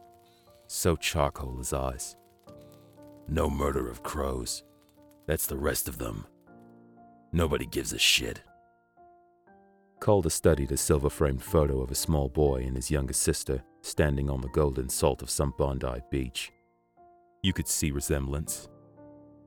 so 0.68 0.96
charcoal 0.96 1.58
his 1.58 1.74
eyes. 1.74 2.16
No 3.28 3.50
murder 3.50 3.90
of 3.90 4.04
crows. 4.04 4.64
That's 5.26 5.48
the 5.48 5.58
rest 5.58 5.88
of 5.88 5.98
them. 5.98 6.26
Nobody 7.32 7.66
gives 7.66 7.92
a 7.94 8.00
shit. 8.00 8.42
Calder 10.00 10.30
studied 10.30 10.72
a 10.72 10.78
silver 10.78 11.10
framed 11.10 11.42
photo 11.42 11.82
of 11.82 11.92
a 11.92 11.96
small 11.96 12.30
boy 12.30 12.64
and 12.64 12.76
his 12.76 12.92
younger 12.92 13.14
sister 13.14 13.64
standing 13.82 14.30
on 14.30 14.42
the 14.42 14.50
golden 14.50 14.88
salt 14.88 15.22
of 15.22 15.30
some 15.30 15.54
Bondi 15.58 16.02
beach. 16.10 16.52
You 17.42 17.54
could 17.54 17.68
see 17.68 17.92
resemblance. 17.92 18.70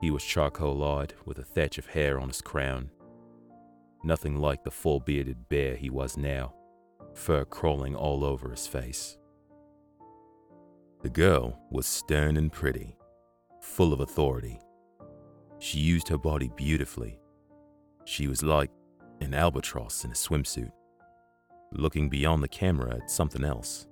He 0.00 0.10
was 0.10 0.24
charcoal 0.24 0.84
eyed, 0.84 1.14
with 1.24 1.38
a 1.38 1.44
thatch 1.44 1.78
of 1.78 1.86
hair 1.86 2.20
on 2.20 2.28
his 2.28 2.40
crown. 2.40 2.90
Nothing 4.04 4.36
like 4.36 4.62
the 4.62 4.70
full 4.70 5.00
bearded 5.00 5.48
bear 5.48 5.74
he 5.74 5.90
was 5.90 6.16
now, 6.16 6.54
fur 7.18 7.44
crawling 7.44 7.94
all 7.94 8.24
over 8.24 8.50
his 8.50 8.66
face. 8.66 9.18
The 11.02 11.10
girl 11.10 11.58
was 11.70 11.86
stern 11.86 12.36
and 12.36 12.52
pretty, 12.52 12.96
full 13.60 13.92
of 13.92 14.00
authority. 14.00 14.60
She 15.58 15.78
used 15.78 16.08
her 16.08 16.18
body 16.18 16.50
beautifully. 16.56 17.20
She 18.04 18.26
was 18.28 18.42
like 18.42 18.70
an 19.20 19.34
albatross 19.34 20.04
in 20.04 20.10
a 20.10 20.14
swimsuit, 20.14 20.70
looking 21.72 22.08
beyond 22.08 22.42
the 22.42 22.48
camera 22.48 22.94
at 22.94 23.10
something 23.10 23.44
else. 23.44 23.86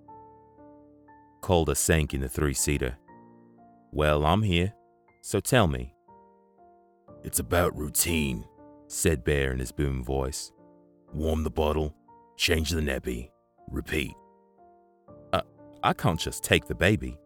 Calder 1.43 1.75
sank 1.75 2.15
in 2.15 2.21
the 2.21 2.29
three 2.29 2.55
seater. 2.55 2.97
Well, 3.93 4.25
I'm 4.25 4.43
here, 4.43 4.73
so 5.23 5.41
tell 5.41 5.67
me. 5.67 5.95
It's 7.25 7.41
about 7.41 7.77
routine, 7.77 8.45
said 8.87 9.25
Bear 9.25 9.53
in 9.53 9.59
his 9.59 9.73
boom 9.73 10.03
voice. 10.05 10.53
Warm 11.13 11.45
the 11.45 11.51
bottle, 11.51 11.95
change 12.37 12.71
the 12.71 12.81
nappy, 12.81 13.31
repeat. 13.71 14.15
Uh, 15.33 15.43
I 15.83 15.93
can't 15.93 16.21
just 16.21 16.45
take 16.45 16.67
the 16.67 16.75
baby. 16.75 17.19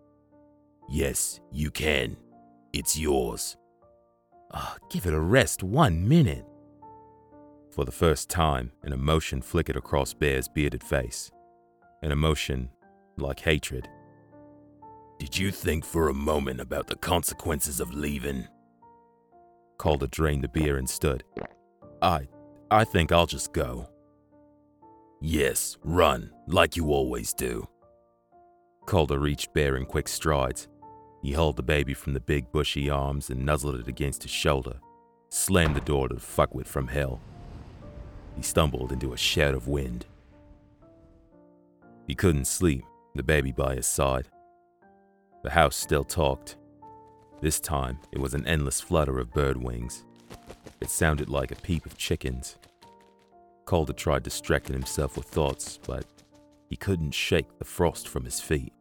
Yes, 0.88 1.40
you 1.52 1.70
can. 1.70 2.16
It's 2.72 2.98
yours. 2.98 3.56
Oh, 4.52 4.76
give 4.88 5.06
it 5.06 5.14
a 5.14 5.20
rest 5.20 5.62
one 5.62 6.08
minute. 6.08 6.44
For 7.70 7.84
the 7.84 7.92
first 7.92 8.28
time, 8.28 8.72
an 8.82 8.92
emotion 8.92 9.42
flickered 9.42 9.76
across 9.76 10.12
Bear's 10.12 10.48
bearded 10.48 10.82
face. 10.82 11.30
An 12.02 12.10
emotion 12.10 12.70
like 13.16 13.40
hatred. 13.40 13.88
Did 15.18 15.36
you 15.36 15.50
think 15.50 15.84
for 15.84 16.08
a 16.08 16.14
moment 16.14 16.60
about 16.60 16.86
the 16.86 16.96
consequences 16.96 17.78
of 17.78 17.92
leaving? 17.92 18.48
Calder 19.76 20.06
drained 20.06 20.42
the 20.42 20.48
beer 20.48 20.78
and 20.78 20.88
stood. 20.88 21.24
I. 22.00 22.28
I 22.70 22.84
think 22.84 23.12
I'll 23.12 23.26
just 23.26 23.52
go. 23.52 23.89
Yes, 25.22 25.76
run, 25.84 26.30
like 26.46 26.76
you 26.76 26.92
always 26.92 27.34
do. 27.34 27.68
Calder 28.86 29.18
reached 29.18 29.52
Bear 29.52 29.76
in 29.76 29.84
quick 29.84 30.08
strides. 30.08 30.66
He 31.22 31.32
held 31.32 31.56
the 31.56 31.62
baby 31.62 31.92
from 31.92 32.14
the 32.14 32.20
big 32.20 32.50
bushy 32.52 32.88
arms 32.88 33.28
and 33.28 33.44
nuzzled 33.44 33.74
it 33.74 33.86
against 33.86 34.22
his 34.22 34.32
shoulder, 34.32 34.80
slammed 35.28 35.76
the 35.76 35.82
door 35.82 36.08
to 36.08 36.14
the 36.14 36.20
fuckwit 36.20 36.66
from 36.66 36.88
hell. 36.88 37.20
He 38.34 38.42
stumbled 38.42 38.92
into 38.92 39.12
a 39.12 39.18
shout 39.18 39.54
of 39.54 39.68
wind. 39.68 40.06
He 42.06 42.14
couldn't 42.14 42.46
sleep, 42.46 42.84
the 43.14 43.22
baby 43.22 43.52
by 43.52 43.74
his 43.76 43.86
side. 43.86 44.26
The 45.42 45.50
house 45.50 45.76
still 45.76 46.04
talked. 46.04 46.56
This 47.42 47.60
time, 47.60 47.98
it 48.10 48.18
was 48.18 48.32
an 48.32 48.46
endless 48.46 48.80
flutter 48.80 49.18
of 49.18 49.34
bird 49.34 49.58
wings. 49.58 50.04
It 50.80 50.88
sounded 50.88 51.28
like 51.28 51.50
a 51.50 51.56
peep 51.56 51.84
of 51.84 51.98
chickens. 51.98 52.56
Calder 53.64 53.92
tried 53.92 54.22
distracting 54.22 54.74
himself 54.74 55.16
with 55.16 55.26
thoughts, 55.26 55.78
but 55.86 56.04
he 56.68 56.76
couldn't 56.76 57.12
shake 57.12 57.58
the 57.58 57.64
frost 57.64 58.08
from 58.08 58.24
his 58.24 58.40
feet. 58.40 58.72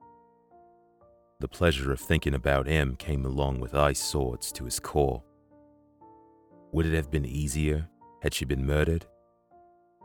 The 1.39 1.47
pleasure 1.47 1.91
of 1.91 1.99
thinking 1.99 2.33
about 2.33 2.67
Em 2.67 2.95
came 2.95 3.25
along 3.25 3.59
with 3.59 3.73
ice 3.73 4.01
swords 4.01 4.51
to 4.53 4.65
his 4.65 4.79
core. 4.79 5.23
Would 6.71 6.85
it 6.85 6.93
have 6.93 7.09
been 7.09 7.25
easier 7.25 7.87
had 8.21 8.33
she 8.33 8.45
been 8.45 8.65
murdered? 8.65 9.05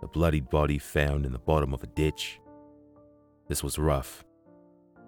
A 0.02 0.07
bloodied 0.07 0.49
body 0.49 0.78
found 0.78 1.26
in 1.26 1.33
the 1.33 1.38
bottom 1.38 1.75
of 1.75 1.83
a 1.83 1.88
ditch? 1.88 2.40
This 3.49 3.62
was 3.62 3.78
rough. 3.78 4.25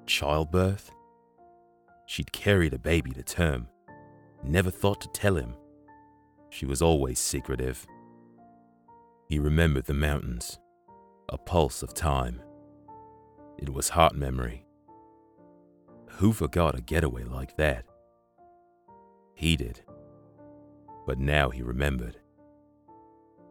Childbirth? 0.07 0.91
She'd 2.07 2.33
carried 2.33 2.75
a 2.75 2.79
baby 2.79 3.13
to 3.13 3.23
term, 3.23 3.69
never 4.43 4.71
thought 4.71 5.01
to 5.01 5.09
tell 5.09 5.37
him. 5.37 5.55
She 6.51 6.67
was 6.67 6.83
always 6.83 7.19
secretive. 7.19 7.87
He 9.29 9.41
remembered 9.41 9.87
the 9.87 9.95
mountains, 9.95 10.59
A 11.31 11.37
pulse 11.37 11.83
of 11.83 11.93
time. 11.95 12.41
It 13.59 13.71
was 13.71 13.89
heart 13.89 14.15
memory. 14.15 14.67
Who 16.19 16.33
forgot 16.33 16.79
a 16.79 16.81
getaway 16.81 17.25
like 17.25 17.57
that? 17.57 17.85
He 19.35 19.57
did. 19.57 19.83
But 21.07 21.19
now 21.19 21.51
he 21.51 21.63
remembered. 21.63 22.19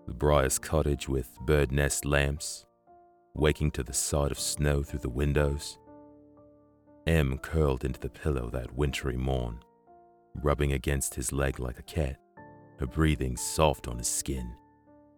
The 0.07 0.13
Briar's 0.13 0.59
cottage 0.59 1.09
with 1.09 1.37
bird 1.41 1.73
nest 1.73 2.05
lamps, 2.05 2.65
waking 3.33 3.71
to 3.71 3.83
the 3.83 3.93
sight 3.93 4.31
of 4.31 4.39
snow 4.39 4.81
through 4.81 4.99
the 4.99 5.09
windows. 5.09 5.77
Em 7.05 7.37
curled 7.39 7.83
into 7.83 7.99
the 7.99 8.09
pillow 8.09 8.49
that 8.51 8.73
wintry 8.73 9.17
morn, 9.17 9.59
rubbing 10.41 10.71
against 10.71 11.15
his 11.15 11.33
leg 11.33 11.59
like 11.59 11.79
a 11.79 11.83
cat, 11.83 12.17
her 12.79 12.87
breathing 12.87 13.35
soft 13.35 13.89
on 13.89 13.97
his 13.97 14.07
skin. 14.07 14.55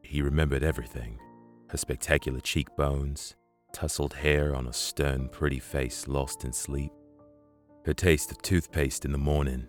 He 0.08 0.22
remembered 0.22 0.64
everything. 0.64 1.20
Her 1.68 1.78
spectacular 1.78 2.40
cheekbones, 2.40 3.36
tousled 3.74 4.14
hair 4.14 4.56
on 4.56 4.66
a 4.66 4.72
stern, 4.72 5.28
pretty 5.28 5.60
face 5.60 6.08
lost 6.08 6.46
in 6.46 6.54
sleep, 6.54 6.94
her 7.86 7.94
taste 7.94 8.32
of 8.32 8.42
toothpaste 8.42 9.04
in 9.04 9.12
the 9.12 9.18
morning, 9.18 9.68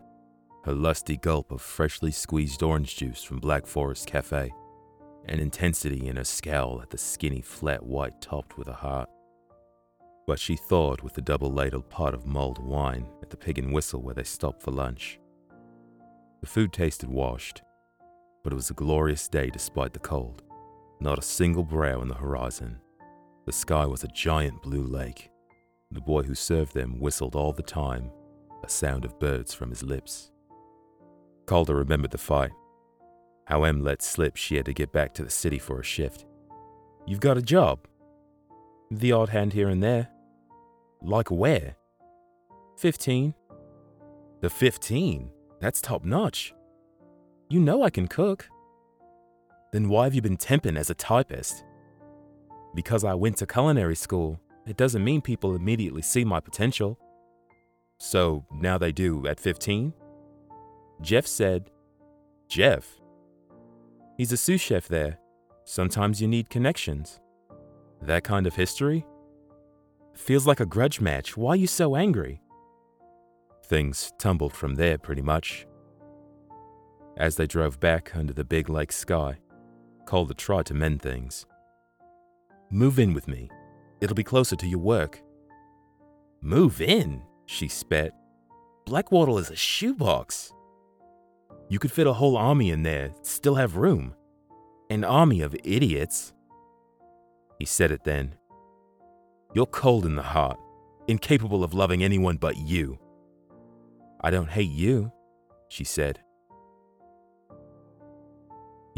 her 0.64 0.72
lusty 0.72 1.16
gulp 1.16 1.50
of 1.50 1.60
freshly 1.60 2.12
squeezed 2.12 2.62
orange 2.62 2.96
juice 2.96 3.24
from 3.24 3.40
Black 3.40 3.66
Forest 3.66 4.06
Cafe, 4.06 4.52
and 5.24 5.40
intensity 5.40 6.06
in 6.06 6.14
her 6.14 6.24
scowl 6.24 6.80
at 6.82 6.90
the 6.90 6.98
skinny, 6.98 7.40
flat 7.40 7.84
white 7.84 8.20
topped 8.20 8.56
with 8.56 8.68
a 8.68 8.72
heart. 8.72 9.08
But 10.28 10.38
she 10.38 10.54
thawed 10.54 11.00
with 11.00 11.14
the 11.14 11.20
double 11.20 11.52
ladled 11.52 11.90
pot 11.90 12.14
of 12.14 12.26
mulled 12.26 12.58
wine 12.58 13.08
at 13.22 13.30
the 13.30 13.36
Pig 13.36 13.58
and 13.58 13.72
Whistle 13.72 14.02
where 14.02 14.14
they 14.14 14.22
stopped 14.22 14.62
for 14.62 14.70
lunch. 14.70 15.18
The 16.42 16.46
food 16.46 16.72
tasted 16.72 17.08
washed, 17.08 17.62
but 18.42 18.52
it 18.52 18.56
was 18.56 18.70
a 18.70 18.74
glorious 18.74 19.28
day 19.28 19.50
despite 19.50 19.92
the 19.92 19.98
cold. 19.98 20.42
Not 21.00 21.18
a 21.18 21.22
single 21.22 21.64
brow 21.64 22.00
in 22.00 22.08
the 22.08 22.14
horizon. 22.14 22.80
The 23.46 23.52
sky 23.52 23.86
was 23.86 24.04
a 24.04 24.08
giant 24.08 24.62
blue 24.62 24.84
lake. 24.84 25.30
The 25.90 26.00
boy 26.00 26.22
who 26.22 26.34
served 26.34 26.74
them 26.74 27.00
whistled 27.00 27.34
all 27.34 27.52
the 27.52 27.62
time, 27.62 28.10
a 28.64 28.68
sound 28.68 29.04
of 29.04 29.18
birds 29.18 29.54
from 29.54 29.70
his 29.70 29.82
lips. 29.82 30.30
Calder 31.46 31.76
remembered 31.76 32.10
the 32.10 32.18
fight. 32.18 32.50
How 33.46 33.64
Em 33.64 33.82
let 33.82 34.02
slip 34.02 34.36
she 34.36 34.56
had 34.56 34.66
to 34.66 34.74
get 34.74 34.92
back 34.92 35.14
to 35.14 35.24
the 35.24 35.30
city 35.30 35.58
for 35.58 35.80
a 35.80 35.84
shift. 35.84 36.26
You've 37.06 37.20
got 37.20 37.38
a 37.38 37.42
job? 37.42 37.86
The 38.90 39.12
odd 39.12 39.30
hand 39.30 39.54
here 39.54 39.68
and 39.68 39.82
there. 39.82 40.08
Like 41.00 41.30
where? 41.30 41.76
Fifteen. 42.76 43.34
The 44.40 44.50
fifteen? 44.50 45.30
That's 45.60 45.80
top 45.80 46.04
notch. 46.04 46.52
You 47.50 47.60
know 47.60 47.82
I 47.82 47.88
can 47.88 48.08
cook. 48.08 48.46
Then 49.72 49.88
why 49.88 50.04
have 50.04 50.14
you 50.14 50.20
been 50.20 50.36
temping 50.36 50.78
as 50.78 50.90
a 50.90 50.94
typist? 50.94 51.64
Because 52.74 53.04
I 53.04 53.14
went 53.14 53.38
to 53.38 53.46
culinary 53.46 53.96
school, 53.96 54.38
it 54.66 54.76
doesn't 54.76 55.02
mean 55.02 55.22
people 55.22 55.54
immediately 55.54 56.02
see 56.02 56.24
my 56.24 56.40
potential. 56.40 56.98
So 57.98 58.44
now 58.52 58.76
they 58.76 58.92
do 58.92 59.26
at 59.26 59.40
15? 59.40 59.94
Jeff 61.00 61.26
said, 61.26 61.70
Jeff? 62.48 62.86
He's 64.18 64.32
a 64.32 64.36
sous 64.36 64.60
chef 64.60 64.86
there. 64.86 65.18
Sometimes 65.64 66.20
you 66.20 66.28
need 66.28 66.50
connections. 66.50 67.20
That 68.02 68.24
kind 68.24 68.46
of 68.46 68.54
history? 68.54 69.06
Feels 70.14 70.46
like 70.46 70.60
a 70.60 70.66
grudge 70.66 71.00
match. 71.00 71.36
Why 71.36 71.52
are 71.52 71.56
you 71.56 71.66
so 71.66 71.96
angry? 71.96 72.42
Things 73.64 74.12
tumbled 74.18 74.52
from 74.52 74.74
there 74.74 74.98
pretty 74.98 75.22
much. 75.22 75.66
As 77.18 77.34
they 77.34 77.48
drove 77.48 77.80
back 77.80 78.12
under 78.14 78.32
the 78.32 78.44
big 78.44 78.70
lake 78.70 78.92
sky, 78.92 79.38
Calder 80.06 80.34
tried 80.34 80.66
to 80.66 80.74
mend 80.74 81.02
things. 81.02 81.46
Move 82.70 83.00
in 83.00 83.12
with 83.12 83.26
me. 83.26 83.50
It'll 84.00 84.14
be 84.14 84.22
closer 84.22 84.54
to 84.54 84.66
your 84.68 84.78
work. 84.78 85.20
Move 86.40 86.80
in, 86.80 87.20
she 87.46 87.66
spat. 87.66 88.12
Blackwattle 88.86 89.40
is 89.40 89.50
a 89.50 89.56
shoebox. 89.56 90.52
You 91.68 91.80
could 91.80 91.90
fit 91.90 92.06
a 92.06 92.12
whole 92.12 92.36
army 92.36 92.70
in 92.70 92.84
there, 92.84 93.12
still 93.22 93.56
have 93.56 93.76
room. 93.76 94.14
An 94.88 95.02
army 95.02 95.40
of 95.40 95.56
idiots. 95.64 96.32
He 97.58 97.64
said 97.64 97.90
it 97.90 98.04
then. 98.04 98.36
You're 99.54 99.66
cold 99.66 100.06
in 100.06 100.14
the 100.14 100.22
heart, 100.22 100.58
incapable 101.08 101.64
of 101.64 101.74
loving 101.74 102.04
anyone 102.04 102.36
but 102.36 102.56
you. 102.56 102.96
I 104.20 104.30
don't 104.30 104.48
hate 104.48 104.70
you, 104.70 105.10
she 105.68 105.82
said. 105.82 106.20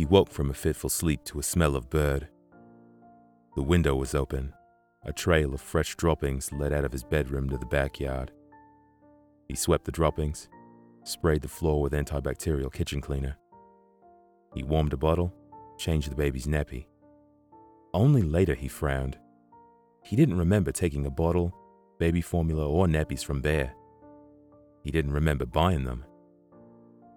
He 0.01 0.07
woke 0.07 0.31
from 0.31 0.49
a 0.49 0.55
fitful 0.55 0.89
sleep 0.89 1.25
to 1.25 1.41
a 1.41 1.43
smell 1.43 1.77
of 1.77 1.91
bird. 1.91 2.27
The 3.55 3.63
window 3.63 3.95
was 3.95 4.15
open. 4.15 4.55
A 5.03 5.13
trail 5.13 5.53
of 5.53 5.61
fresh 5.61 5.95
droppings 5.95 6.51
led 6.55 6.73
out 6.73 6.87
of 6.87 6.93
his 6.93 7.05
bedroom 7.05 7.51
to 7.51 7.59
the 7.59 7.67
backyard. 7.67 8.33
He 9.47 9.55
swept 9.55 9.85
the 9.85 9.93
droppings, 9.93 10.49
sprayed 11.05 11.43
the 11.43 11.49
floor 11.49 11.83
with 11.83 11.93
antibacterial 11.93 12.73
kitchen 12.73 13.03
cleaner. 13.03 13.37
He 14.55 14.63
warmed 14.63 14.95
a 14.95 14.97
bottle, 14.97 15.35
changed 15.77 16.11
the 16.11 16.17
baby's 16.17 16.47
nappy. 16.47 16.87
Only 17.93 18.23
later 18.23 18.55
he 18.55 18.69
frowned. 18.69 19.19
He 20.03 20.17
didn't 20.17 20.39
remember 20.39 20.73
taking 20.73 21.05
a 21.05 21.11
bottle, 21.11 21.55
baby 21.99 22.23
formula, 22.23 22.67
or 22.67 22.87
nappies 22.87 23.23
from 23.23 23.43
Bear. 23.43 23.75
He 24.83 24.91
didn't 24.91 25.13
remember 25.13 25.45
buying 25.45 25.85
them. 25.85 26.07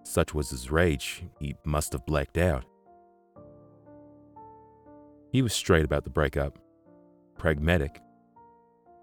Such 0.02 0.34
was 0.34 0.50
his 0.50 0.70
rage, 0.70 1.24
he 1.40 1.56
must 1.64 1.94
have 1.94 2.04
blacked 2.04 2.36
out. 2.36 2.66
He 5.34 5.42
was 5.42 5.52
straight 5.52 5.84
about 5.84 6.04
the 6.04 6.10
breakup, 6.10 6.60
pragmatic. 7.36 8.00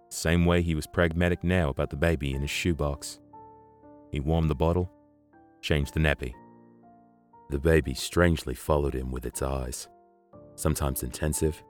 Same 0.08 0.46
way 0.46 0.62
he 0.62 0.76
was 0.76 0.88
pragmatic 0.88 1.44
now 1.44 1.67
about 1.67 1.89
the 1.89 1.98
baby 1.98 2.34
in 2.34 2.39
his 2.39 2.50
shoebox. 2.50 3.20
He 4.13 4.22
warmed 4.22 4.50
the 4.50 4.56
bottle, 4.56 4.89
changed 5.62 5.94
the 5.94 6.00
nappy. 6.00 6.34
The 7.50 7.60
baby 7.60 7.94
strangely 7.94 8.54
followed 8.54 8.94
him 8.94 9.12
with 9.12 9.26
its 9.26 9.41
eyes, 9.41 9.89
sometimes 10.56 11.04
intensive, 11.04 11.62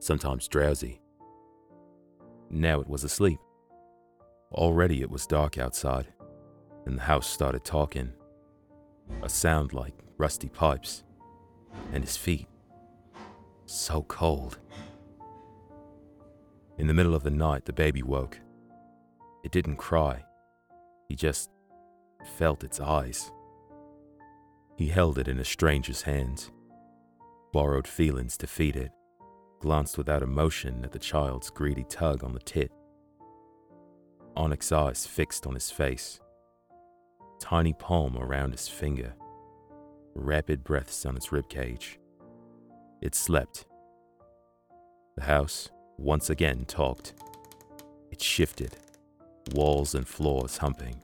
sometimes 0.00 0.48
drowsy. 0.48 1.00
Now 2.50 2.80
it 2.80 2.88
was 2.88 3.04
asleep. 3.04 3.38
Already 4.50 5.00
it 5.00 5.10
was 5.10 5.28
dark 5.28 5.58
outside, 5.58 6.08
and 6.86 6.98
the 6.98 7.02
house 7.02 7.28
started 7.28 7.64
talking. 7.64 8.12
A 9.22 9.28
sound 9.28 9.74
like 9.74 9.94
rusty 10.16 10.48
pipes, 10.48 11.04
and 11.92 12.02
his 12.02 12.16
feet 12.16 12.48
so 13.70 14.02
cold. 14.02 14.58
In 16.78 16.86
the 16.86 16.94
middle 16.94 17.14
of 17.14 17.22
the 17.22 17.30
night, 17.30 17.64
the 17.64 17.72
baby 17.72 18.02
woke. 18.02 18.38
It 19.44 19.52
didn't 19.52 19.76
cry, 19.76 20.24
he 21.08 21.16
just 21.16 21.50
felt 22.36 22.64
its 22.64 22.80
eyes. 22.80 23.32
He 24.76 24.88
held 24.88 25.18
it 25.18 25.28
in 25.28 25.40
a 25.40 25.44
stranger's 25.44 26.02
hands, 26.02 26.52
borrowed 27.52 27.88
feelings 27.88 28.36
to 28.38 28.46
feed 28.46 28.76
it, 28.76 28.92
glanced 29.60 29.98
without 29.98 30.22
emotion 30.22 30.84
at 30.84 30.92
the 30.92 30.98
child's 30.98 31.50
greedy 31.50 31.84
tug 31.88 32.22
on 32.22 32.32
the 32.32 32.40
tit. 32.40 32.70
Onyx 34.36 34.70
eyes 34.70 35.06
fixed 35.06 35.46
on 35.46 35.54
his 35.54 35.70
face, 35.70 36.20
tiny 37.40 37.72
palm 37.72 38.16
around 38.16 38.52
his 38.52 38.68
finger, 38.68 39.14
rapid 40.14 40.62
breaths 40.62 41.04
on 41.06 41.16
its 41.16 41.28
ribcage. 41.28 41.96
It 43.00 43.14
slept. 43.14 43.64
The 45.16 45.22
house 45.22 45.70
once 45.96 46.30
again 46.30 46.64
talked. 46.66 47.14
It 48.10 48.20
shifted, 48.20 48.76
walls 49.52 49.94
and 49.94 50.06
floors 50.06 50.56
humping. 50.56 51.00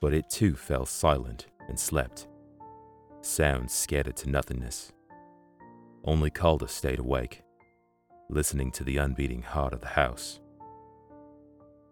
But 0.00 0.14
it 0.14 0.30
too 0.30 0.54
fell 0.54 0.86
silent 0.86 1.46
and 1.68 1.78
slept. 1.78 2.28
Sounds 3.20 3.72
scattered 3.72 4.16
to 4.18 4.30
nothingness. 4.30 4.92
Only 6.04 6.30
Calder 6.30 6.68
stayed 6.68 7.00
awake, 7.00 7.42
listening 8.28 8.70
to 8.72 8.84
the 8.84 8.98
unbeating 8.98 9.42
heart 9.42 9.72
of 9.72 9.80
the 9.80 9.88
house. 9.88 10.40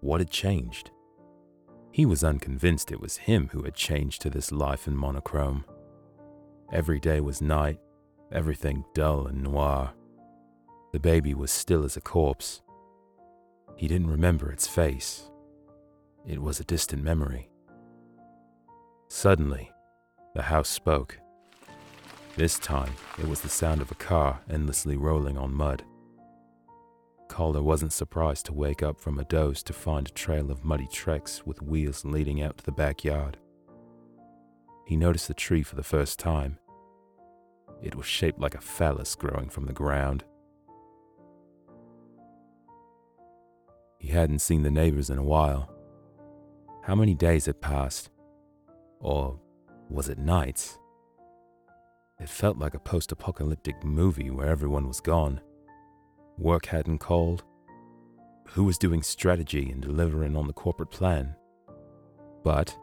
What 0.01 0.21
had 0.21 0.31
changed? 0.31 0.91
He 1.91 2.07
was 2.07 2.23
unconvinced 2.23 2.93
it 2.93 3.01
was 3.01 3.17
him 3.17 3.49
who 3.53 3.63
had 3.63 3.75
changed 3.75 4.23
to 4.23 4.31
this 4.31 4.53
life 4.53 4.87
in 4.87 4.97
monochrome. 4.97 5.65
Every 6.73 7.01
day 7.01 7.21
was 7.21 7.41
night, 7.41 7.81
everything 8.33 8.85
dull 8.95 9.27
and 9.27 9.43
noir. 9.43 9.93
The 10.93 11.01
baby 11.01 11.35
was 11.35 11.51
still 11.51 11.85
as 11.85 11.97
a 11.97 12.01
corpse. 12.01 12.63
He 13.77 13.89
didn't 13.89 14.11
remember 14.11 14.51
its 14.51 14.67
face. 14.67 15.31
It 16.27 16.41
was 16.41 16.59
a 16.59 16.65
distant 16.65 17.03
memory. 17.03 17.51
Suddenly, 19.09 19.71
the 20.35 20.43
house 20.43 20.69
spoke. 20.69 21.19
This 22.37 22.59
time, 22.59 22.93
it 23.19 23.29
was 23.29 23.41
the 23.41 23.49
sound 23.49 23.81
of 23.81 23.91
a 23.91 23.97
car 23.97 24.41
endlessly 24.51 24.97
rolling 24.97 25.39
on 25.39 25.55
mud. 25.55 25.83
Calder 27.29 27.63
wasn't 27.63 27.93
surprised 27.93 28.47
to 28.47 28.53
wake 28.53 28.83
up 28.83 29.01
from 29.01 29.19
a 29.19 29.25
doze 29.25 29.63
to 29.65 29.73
find 29.73 30.09
a 30.09 30.13
trail 30.13 30.51
of 30.51 30.65
muddy 30.65 30.89
tracks 30.91 31.45
with 31.45 31.63
wheels 31.63 32.05
leading 32.05 32.43
out 32.43 32.59
to 32.59 32.65
the 32.65 32.73
backyard. 32.73 33.37
He 34.87 34.97
noticed 34.97 35.29
the 35.29 35.35
tree 35.35 35.63
for 35.63 35.77
the 35.77 35.83
first 35.83 36.19
time 36.19 36.59
it 37.83 37.95
was 37.95 38.07
shaped 38.07 38.41
like 38.41 38.55
a 38.55 38.61
phallus 38.61 39.15
growing 39.15 39.49
from 39.49 39.67
the 39.67 39.73
ground. 39.73 40.25
He 43.99 44.09
hadn't 44.09 44.41
seen 44.41 44.63
the 44.63 44.71
neighbors 44.71 45.11
in 45.11 45.19
a 45.19 45.23
while. 45.23 45.71
How 46.83 46.95
many 46.95 47.15
days 47.15 47.47
had 47.47 47.61
passed? 47.61 48.11
Or 49.01 49.39
was 49.91 50.09
it 50.09 50.19
nights? 50.19 50.79
It 52.19 52.29
felt 52.29 52.59
like 52.59 52.75
a 52.75 52.79
post 52.79 53.13
apocalyptic 53.13 53.85
movie 53.85 54.31
where 54.31 54.49
everyone 54.49 54.87
was 54.87 55.01
gone. 55.01 55.41
Work 56.39 56.67
hadn't 56.67 56.99
called. 56.99 57.45
Who 58.51 58.65
was 58.65 58.79
doing 58.79 59.03
strategy 59.03 59.71
and 59.71 59.83
delivering 59.83 60.37
on 60.37 60.47
the 60.47 60.53
corporate 60.53 60.91
plan? 60.91 61.35
But 62.45 62.77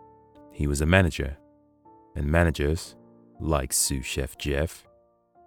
he 0.52 0.68
was 0.68 0.82
a 0.82 0.86
manager, 0.86 1.38
and 2.16 2.26
managers, 2.26 2.96
like 3.40 3.74
sous 3.74 4.06
chef 4.06 4.38
Jeff, 4.38 4.88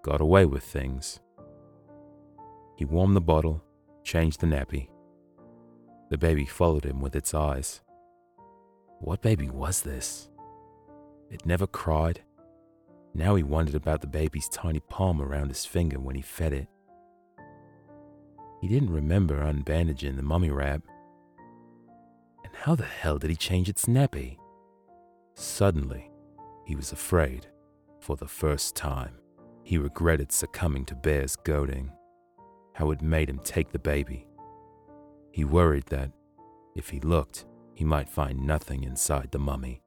got 0.03 0.21
away 0.21 0.45
with 0.45 0.63
things. 0.63 1.21
He 2.77 2.85
warmed 2.85 3.17
the 3.17 3.21
bottle, 3.21 3.63
changed 4.05 4.41
the 4.41 4.47
nappy. 4.47 4.89
The 6.11 6.19
baby 6.19 6.45
followed 6.45 6.85
him 6.85 7.01
with 7.01 7.17
its 7.17 7.35
eyes. 7.35 7.81
What 9.01 9.23
baby 9.23 9.51
was 9.51 9.83
this? 9.83 10.29
It 11.31 11.45
never 11.45 11.67
cried. 11.67 12.23
Now 13.15 13.35
he 13.35 13.43
wondered 13.43 13.75
about 13.75 14.01
the 14.03 14.07
baby's 14.07 14.49
tiny 14.49 14.81
palm 14.81 15.21
around 15.21 15.49
his 15.49 15.65
finger 15.65 15.99
when 15.99 16.17
he 16.17 16.23
fed 16.23 16.53
it. 16.53 16.69
He 18.61 18.69
didn't 18.69 18.93
remember 18.93 19.43
unbandaging 19.43 20.17
the 20.17 20.23
mummy 20.23 20.51
wrap. 20.51 20.83
And 22.45 22.55
how 22.55 22.75
the 22.75 22.85
hell 22.85 23.19
did 23.19 23.31
he 23.31 23.37
change 23.37 23.69
its 23.69 23.87
nappy? 23.87 24.39
Suddenly, 25.35 26.11
he 26.65 26.75
was 26.75 26.93
afraid. 26.93 27.47
For 28.07 28.15
the 28.15 28.29
first 28.29 28.77
time, 28.77 29.19
he 29.65 29.79
regretted 29.79 30.31
succumbing 30.31 30.85
to 30.85 30.95
Bear's 30.95 31.35
goading, 31.35 31.91
how 32.73 32.93
it 32.93 33.03
made 33.03 33.29
him 33.29 33.41
take 33.41 33.73
the 33.73 33.81
baby. 33.81 34.29
He 35.33 35.43
worried 35.43 35.87
that, 35.87 36.13
if 36.77 36.89
he 36.89 37.01
looked, 37.01 37.47
he 37.75 37.85
might 37.85 38.09
find 38.09 38.47
nothing 38.47 38.85
inside 38.85 39.33
the 39.33 39.41
mummy. 39.41 39.83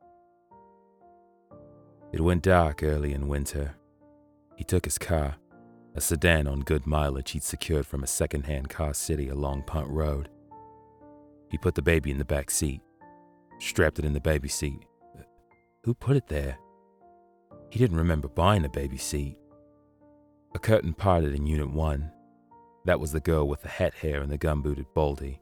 It 2.11 2.19
went 2.19 2.43
dark 2.43 2.83
early 2.83 3.13
in 3.13 3.29
winter. 3.29 3.77
He 4.57 4.65
took 4.65 4.83
his 4.83 4.97
car, 4.97 5.37
a 5.95 6.01
sedan 6.01 6.45
on 6.45 6.59
good 6.59 6.85
mileage 6.85 7.31
he'd 7.31 7.43
secured 7.43 7.85
from 7.85 8.03
a 8.03 8.07
second-hand 8.07 8.67
car 8.67 8.93
city 8.93 9.29
along 9.29 9.63
Punt 9.63 9.87
Road. 9.87 10.27
He 11.49 11.57
put 11.57 11.73
the 11.73 11.81
baby 11.81 12.11
in 12.11 12.17
the 12.17 12.25
back 12.25 12.51
seat, 12.51 12.81
strapped 13.59 13.97
it 13.97 14.03
in 14.03 14.11
the 14.11 14.19
baby 14.19 14.49
seat. 14.49 14.83
Who 15.85 15.93
put 15.93 16.17
it 16.17 16.27
there? 16.27 16.57
He 17.69 17.79
didn't 17.79 17.97
remember 17.97 18.27
buying 18.27 18.65
a 18.65 18.69
baby 18.69 18.97
seat. 18.97 19.37
A 20.55 20.59
curtain 20.59 20.93
parted 20.93 21.35
in 21.35 21.45
Unit 21.45 21.71
1. 21.71 22.11
That 22.85 22.99
was 22.99 23.11
the 23.11 23.19
girl 23.19 23.47
with 23.47 23.61
the 23.61 23.69
hat 23.69 23.93
hair 23.93 24.21
and 24.21 24.31
the 24.31 24.37
gum-booted 24.37 24.87
baldy. 24.95 25.39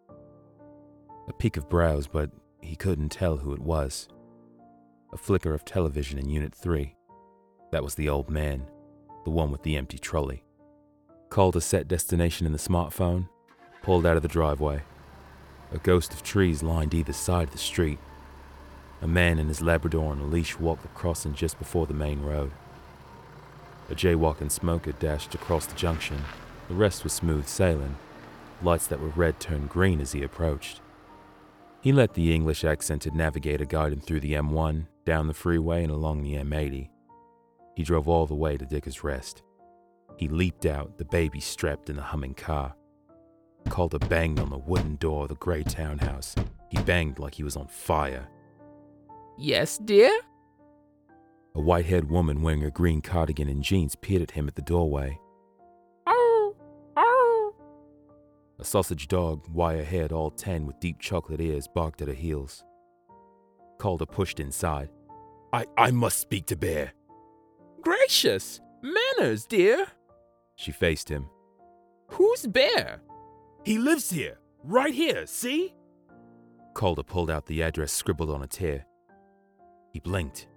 A 1.29 1.33
peak 1.33 1.55
of 1.55 1.69
brows, 1.69 2.07
but 2.07 2.31
he 2.61 2.75
couldn't 2.75 3.09
tell 3.09 3.37
who 3.37 3.53
it 3.53 3.61
was. 3.61 4.09
A 5.13 5.17
flicker 5.17 5.53
of 5.53 5.63
television 5.63 6.19
in 6.19 6.29
Unit 6.29 6.53
3. 6.53 6.93
That 7.71 7.83
was 7.83 7.95
the 7.95 8.09
old 8.09 8.29
man, 8.29 8.65
the 9.23 9.31
one 9.31 9.51
with 9.51 9.63
the 9.63 9.77
empty 9.77 9.97
trolley. 9.97 10.43
Calder 11.29 11.59
a 11.59 11.61
set 11.61 11.87
destination 11.87 12.45
in 12.45 12.51
the 12.51 12.59
smartphone, 12.59 13.29
pulled 13.83 14.05
out 14.05 14.17
of 14.17 14.21
the 14.21 14.27
driveway. 14.27 14.81
A 15.71 15.77
ghost 15.77 16.13
of 16.13 16.23
trees 16.23 16.63
lined 16.63 16.93
either 16.93 17.13
side 17.13 17.47
of 17.47 17.51
the 17.53 17.57
street. 17.57 17.99
A 19.01 19.07
man 19.07 19.37
and 19.37 19.47
his 19.47 19.61
Labrador 19.61 20.11
on 20.11 20.19
a 20.19 20.25
leash 20.25 20.57
walked 20.59 20.81
the 20.81 20.87
crossing 20.89 21.33
just 21.33 21.59
before 21.59 21.85
the 21.85 21.93
main 21.93 22.21
road. 22.21 22.51
A 23.89 23.95
jaywalking 23.95 24.51
smoker 24.51 24.91
dashed 24.93 25.35
across 25.35 25.65
the 25.65 25.75
junction. 25.75 26.17
The 26.67 26.73
rest 26.73 27.03
was 27.03 27.13
smooth 27.13 27.47
sailing. 27.47 27.95
Lights 28.61 28.87
that 28.87 28.99
were 28.99 29.09
red 29.09 29.39
turned 29.39 29.69
green 29.69 30.01
as 30.01 30.11
he 30.11 30.23
approached. 30.23 30.81
He 31.79 31.91
let 31.93 32.15
the 32.15 32.33
English 32.33 32.65
accented 32.65 33.13
navigator 33.13 33.65
guide 33.65 33.93
him 33.93 34.01
through 34.01 34.21
the 34.21 34.33
M1, 34.33 34.87
down 35.05 35.27
the 35.27 35.33
freeway, 35.33 35.83
and 35.83 35.91
along 35.91 36.23
the 36.23 36.33
M80. 36.33 36.89
He 37.75 37.83
drove 37.83 38.09
all 38.09 38.25
the 38.25 38.35
way 38.35 38.57
to 38.57 38.65
Digger's 38.65 39.03
Rest. 39.03 39.43
He 40.17 40.27
leaped 40.27 40.65
out, 40.65 40.97
the 40.97 41.05
baby 41.05 41.39
strapped 41.39 41.89
in 41.91 41.95
the 41.95 42.01
humming 42.01 42.33
car. 42.33 42.73
Calder 43.69 43.99
banged 43.99 44.39
on 44.39 44.49
the 44.49 44.57
wooden 44.57 44.95
door 44.95 45.23
of 45.23 45.29
the 45.29 45.35
gray 45.35 45.61
townhouse. 45.61 46.33
He 46.69 46.81
banged 46.81 47.19
like 47.19 47.35
he 47.35 47.43
was 47.43 47.55
on 47.55 47.67
fire. 47.67 48.27
Yes, 49.37 49.77
dear? 49.77 50.11
A 51.55 51.61
white 51.61 51.85
haired 51.85 52.09
woman 52.09 52.41
wearing 52.41 52.63
a 52.63 52.71
green 52.71 53.01
cardigan 53.01 53.47
and 53.49 53.63
jeans 53.63 53.95
peered 53.95 54.21
at 54.21 54.31
him 54.31 54.47
at 54.47 54.55
the 54.55 54.61
doorway. 54.61 55.19
Oh, 56.07 56.55
oh. 56.95 57.53
A 58.59 58.63
sausage 58.63 59.07
dog, 59.07 59.47
wire 59.49 59.83
haired, 59.83 60.11
all 60.11 60.31
tan 60.31 60.65
with 60.65 60.79
deep 60.79 60.99
chocolate 60.99 61.41
ears, 61.41 61.67
barked 61.67 62.01
at 62.01 62.07
her 62.07 62.13
heels. 62.13 62.63
Calder 63.77 64.05
pushed 64.05 64.39
inside. 64.39 64.89
I, 65.53 65.65
I 65.77 65.91
must 65.91 66.19
speak 66.19 66.47
to 66.47 66.55
Bear. 66.55 66.93
Gracious! 67.81 68.59
Manners, 68.81 69.45
dear! 69.45 69.87
She 70.55 70.71
faced 70.71 71.09
him. 71.09 71.29
Who's 72.07 72.47
Bear? 72.47 73.01
He 73.63 73.77
lives 73.77 74.09
here, 74.09 74.39
right 74.63 74.93
here, 74.93 75.25
see? 75.25 75.75
Calder 76.73 77.03
pulled 77.03 77.29
out 77.29 77.45
the 77.45 77.61
address 77.61 77.91
scribbled 77.91 78.29
on 78.29 78.43
a 78.43 78.47
tear. 78.47 78.85
He 79.91 79.99
blinked. 79.99 80.47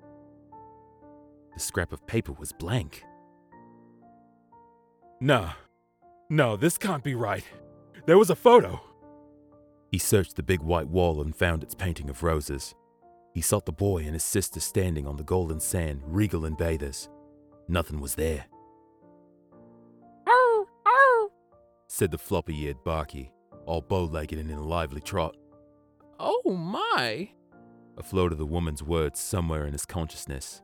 The 1.55 1.61
scrap 1.61 1.93
of 1.93 2.07
paper 2.07 2.33
was 2.33 2.53
blank. 2.53 3.05
No. 5.21 5.51
No, 6.29 6.57
this 6.57 6.79
can't 6.79 7.05
be 7.05 7.15
right. 7.15 7.45
There 8.07 8.19
was 8.19 8.31
a 8.31 8.37
photo. 8.37 8.81
He 9.91 9.99
searched 9.99 10.37
the 10.37 10.43
big 10.43 10.61
white 10.61 10.89
wall 10.89 11.21
and 11.21 11.35
found 11.35 11.63
its 11.63 11.75
painting 11.75 12.09
of 12.09 12.23
roses. 12.23 12.75
He 13.35 13.41
saw 13.41 13.61
the 13.61 13.73
boy 13.73 14.05
and 14.05 14.15
his 14.15 14.25
sister 14.25 14.61
standing 14.61 15.07
on 15.07 15.17
the 15.17 15.25
golden 15.25 15.61
sand, 15.61 16.03
regal 16.05 16.47
in 16.47 16.55
bathers. 16.55 17.09
Nothing 17.69 18.01
was 18.01 18.15
there. 18.15 18.47
Oh, 20.27 20.67
oh. 20.87 21.31
said 21.89 22.11
the 22.11 22.19
floppy 22.19 22.57
eared 22.63 22.83
Barky, 22.85 23.31
all 23.67 23.83
bow 23.83 24.05
legged 24.05 24.39
and 24.39 24.51
in 24.51 24.59
a 24.59 24.63
lively 24.63 25.01
trot. 25.01 25.37
Oh, 26.19 26.43
my. 26.51 27.31
A 28.01 28.03
float 28.03 28.33
of 28.33 28.39
the 28.39 28.47
woman's 28.47 28.83
words 28.83 29.21
somewhere 29.21 29.67
in 29.67 29.73
his 29.73 29.85
consciousness. 29.85 30.63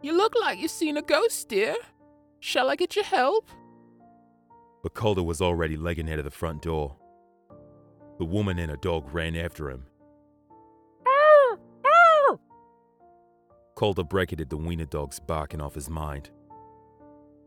You 0.00 0.16
look 0.16 0.32
like 0.40 0.60
you've 0.60 0.70
seen 0.70 0.96
a 0.96 1.02
ghost, 1.02 1.48
dear. 1.48 1.74
Shall 2.38 2.70
I 2.70 2.76
get 2.76 2.94
you 2.94 3.02
help? 3.02 3.50
But 4.84 4.94
Calder 4.94 5.24
was 5.24 5.42
already 5.42 5.76
legging 5.76 6.08
out 6.08 6.20
of 6.20 6.24
the 6.24 6.30
front 6.30 6.62
door. 6.62 6.94
The 8.18 8.24
woman 8.24 8.60
and 8.60 8.70
her 8.70 8.76
dog 8.76 9.12
ran 9.12 9.34
after 9.34 9.70
him. 9.70 9.86
Calder 13.74 14.04
bracketed 14.04 14.50
the 14.50 14.56
wiener 14.56 14.84
dog's 14.84 15.18
barking 15.18 15.60
off 15.60 15.74
his 15.74 15.90
mind. 15.90 16.30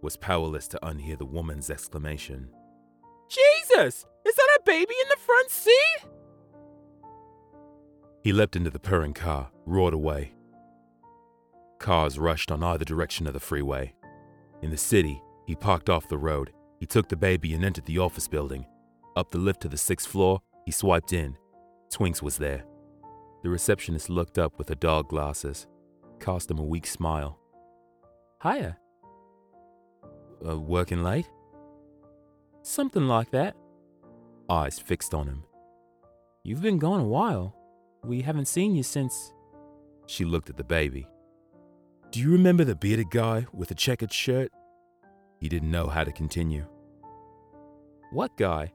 Was 0.01 0.17
powerless 0.17 0.67
to 0.69 0.79
unhear 0.83 1.17
the 1.17 1.25
woman's 1.25 1.69
exclamation. 1.69 2.49
Jesus! 3.29 4.05
Is 4.25 4.35
that 4.35 4.57
a 4.59 4.63
baby 4.65 4.93
in 5.03 5.09
the 5.09 5.21
front 5.21 5.49
seat? 5.49 6.09
He 8.23 8.31
leapt 8.31 8.55
into 8.55 8.69
the 8.69 8.79
purring 8.79 9.13
car, 9.13 9.49
roared 9.65 9.93
away. 9.93 10.33
Cars 11.79 12.19
rushed 12.19 12.51
on 12.51 12.63
either 12.63 12.85
direction 12.85 13.25
of 13.25 13.33
the 13.33 13.39
freeway. 13.39 13.93
In 14.61 14.69
the 14.69 14.77
city, 14.77 15.21
he 15.47 15.55
parked 15.55 15.89
off 15.89 16.07
the 16.07 16.17
road. 16.17 16.51
He 16.79 16.85
took 16.85 17.09
the 17.09 17.15
baby 17.15 17.53
and 17.53 17.65
entered 17.65 17.85
the 17.85 17.97
office 17.97 18.27
building. 18.27 18.65
Up 19.15 19.31
the 19.31 19.39
lift 19.39 19.61
to 19.61 19.67
the 19.67 19.77
sixth 19.77 20.07
floor, 20.07 20.41
he 20.65 20.71
swiped 20.71 21.13
in. 21.13 21.35
Twinks 21.91 22.21
was 22.21 22.37
there. 22.37 22.63
The 23.43 23.49
receptionist 23.49 24.09
looked 24.09 24.37
up 24.37 24.57
with 24.59 24.69
her 24.69 24.75
dog 24.75 25.09
glasses, 25.09 25.65
cast 26.19 26.51
him 26.51 26.59
a 26.59 26.63
weak 26.63 26.85
smile. 26.85 27.39
Hiya. 28.43 28.77
Uh, 30.47 30.59
working 30.59 31.03
late? 31.03 31.29
Something 32.61 33.07
like 33.07 33.31
that. 33.31 33.55
Eyes 34.49 34.77
fixed 34.77 35.15
on 35.15 35.27
him. 35.27 35.43
You've 36.43 36.61
been 36.61 36.77
gone 36.77 36.99
a 37.01 37.05
while. 37.05 37.55
We 38.03 38.21
haven't 38.21 38.47
seen 38.47 38.75
you 38.75 38.83
since. 38.83 39.33
She 40.07 40.25
looked 40.25 40.49
at 40.49 40.57
the 40.57 40.63
baby. 40.63 41.07
Do 42.11 42.19
you 42.19 42.31
remember 42.31 42.63
the 42.63 42.75
bearded 42.75 43.09
guy 43.11 43.45
with 43.53 43.69
the 43.69 43.75
checkered 43.75 44.11
shirt? 44.11 44.51
He 45.39 45.47
didn't 45.47 45.71
know 45.71 45.87
how 45.87 46.03
to 46.03 46.11
continue. 46.11 46.65
What 48.11 48.35
guy? 48.37 48.73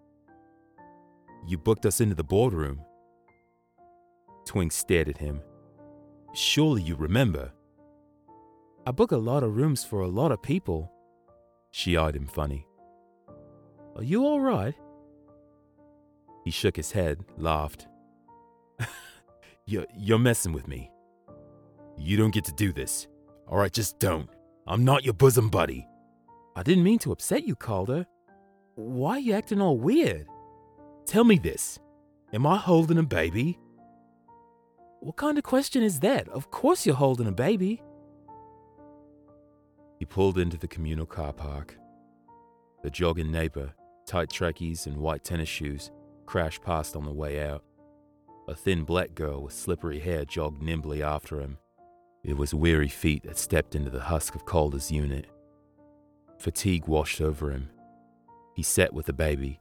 You 1.46 1.58
booked 1.58 1.86
us 1.86 2.00
into 2.00 2.14
the 2.14 2.24
boardroom. 2.24 2.80
Twink 4.46 4.72
stared 4.72 5.08
at 5.08 5.18
him. 5.18 5.42
Surely 6.32 6.82
you 6.82 6.96
remember. 6.96 7.52
I 8.86 8.92
book 8.92 9.12
a 9.12 9.16
lot 9.16 9.42
of 9.42 9.56
rooms 9.56 9.84
for 9.84 10.00
a 10.00 10.08
lot 10.08 10.32
of 10.32 10.42
people. 10.42 10.90
She 11.72 11.96
eyed 11.96 12.16
him 12.16 12.26
funny. 12.26 12.66
Are 13.96 14.02
you 14.02 14.24
all 14.24 14.40
right? 14.40 14.74
He 16.44 16.50
shook 16.50 16.76
his 16.76 16.92
head, 16.92 17.24
laughed. 17.36 17.88
you're, 19.66 19.86
you're 19.96 20.18
messing 20.18 20.52
with 20.52 20.68
me. 20.68 20.90
You 21.98 22.16
don't 22.16 22.32
get 22.32 22.44
to 22.44 22.52
do 22.52 22.72
this. 22.72 23.08
All 23.48 23.58
right, 23.58 23.72
just 23.72 23.98
don't. 23.98 24.28
I'm 24.66 24.84
not 24.84 25.04
your 25.04 25.14
bosom 25.14 25.48
buddy. 25.48 25.86
I 26.54 26.62
didn't 26.62 26.84
mean 26.84 26.98
to 27.00 27.12
upset 27.12 27.46
you, 27.46 27.54
Calder. 27.54 28.06
Why 28.76 29.12
are 29.12 29.20
you 29.20 29.34
acting 29.34 29.60
all 29.60 29.76
weird? 29.78 30.26
Tell 31.04 31.24
me 31.24 31.38
this 31.38 31.78
Am 32.32 32.46
I 32.46 32.56
holding 32.56 32.98
a 32.98 33.02
baby? 33.02 33.58
What 35.00 35.16
kind 35.16 35.38
of 35.38 35.44
question 35.44 35.82
is 35.82 36.00
that? 36.00 36.28
Of 36.28 36.50
course 36.50 36.86
you're 36.86 36.94
holding 36.94 37.26
a 37.26 37.32
baby. 37.32 37.82
He 39.98 40.04
pulled 40.04 40.38
into 40.38 40.58
the 40.58 40.68
communal 40.68 41.06
car 41.06 41.32
park. 41.32 41.76
The 42.82 42.90
jogging 42.90 43.30
neighbor, 43.30 43.72
tight 44.06 44.30
trackies 44.30 44.86
and 44.86 44.96
white 44.96 45.24
tennis 45.24 45.48
shoes, 45.48 45.90
crashed 46.26 46.62
past 46.62 46.96
on 46.96 47.04
the 47.04 47.12
way 47.12 47.42
out. 47.46 47.62
A 48.48 48.54
thin 48.54 48.84
black 48.84 49.14
girl 49.14 49.42
with 49.42 49.52
slippery 49.52 49.98
hair 49.98 50.24
jogged 50.24 50.62
nimbly 50.62 51.02
after 51.02 51.40
him. 51.40 51.58
It 52.22 52.36
was 52.36 52.54
weary 52.54 52.88
feet 52.88 53.24
that 53.24 53.38
stepped 53.38 53.74
into 53.74 53.90
the 53.90 54.00
husk 54.00 54.36
of 54.36 54.44
Calder's 54.44 54.90
unit. 54.90 55.26
Fatigue 56.38 56.86
washed 56.86 57.20
over 57.20 57.50
him. 57.50 57.68
He 58.54 58.62
sat 58.62 58.92
with 58.92 59.06
the 59.06 59.12
baby, 59.12 59.58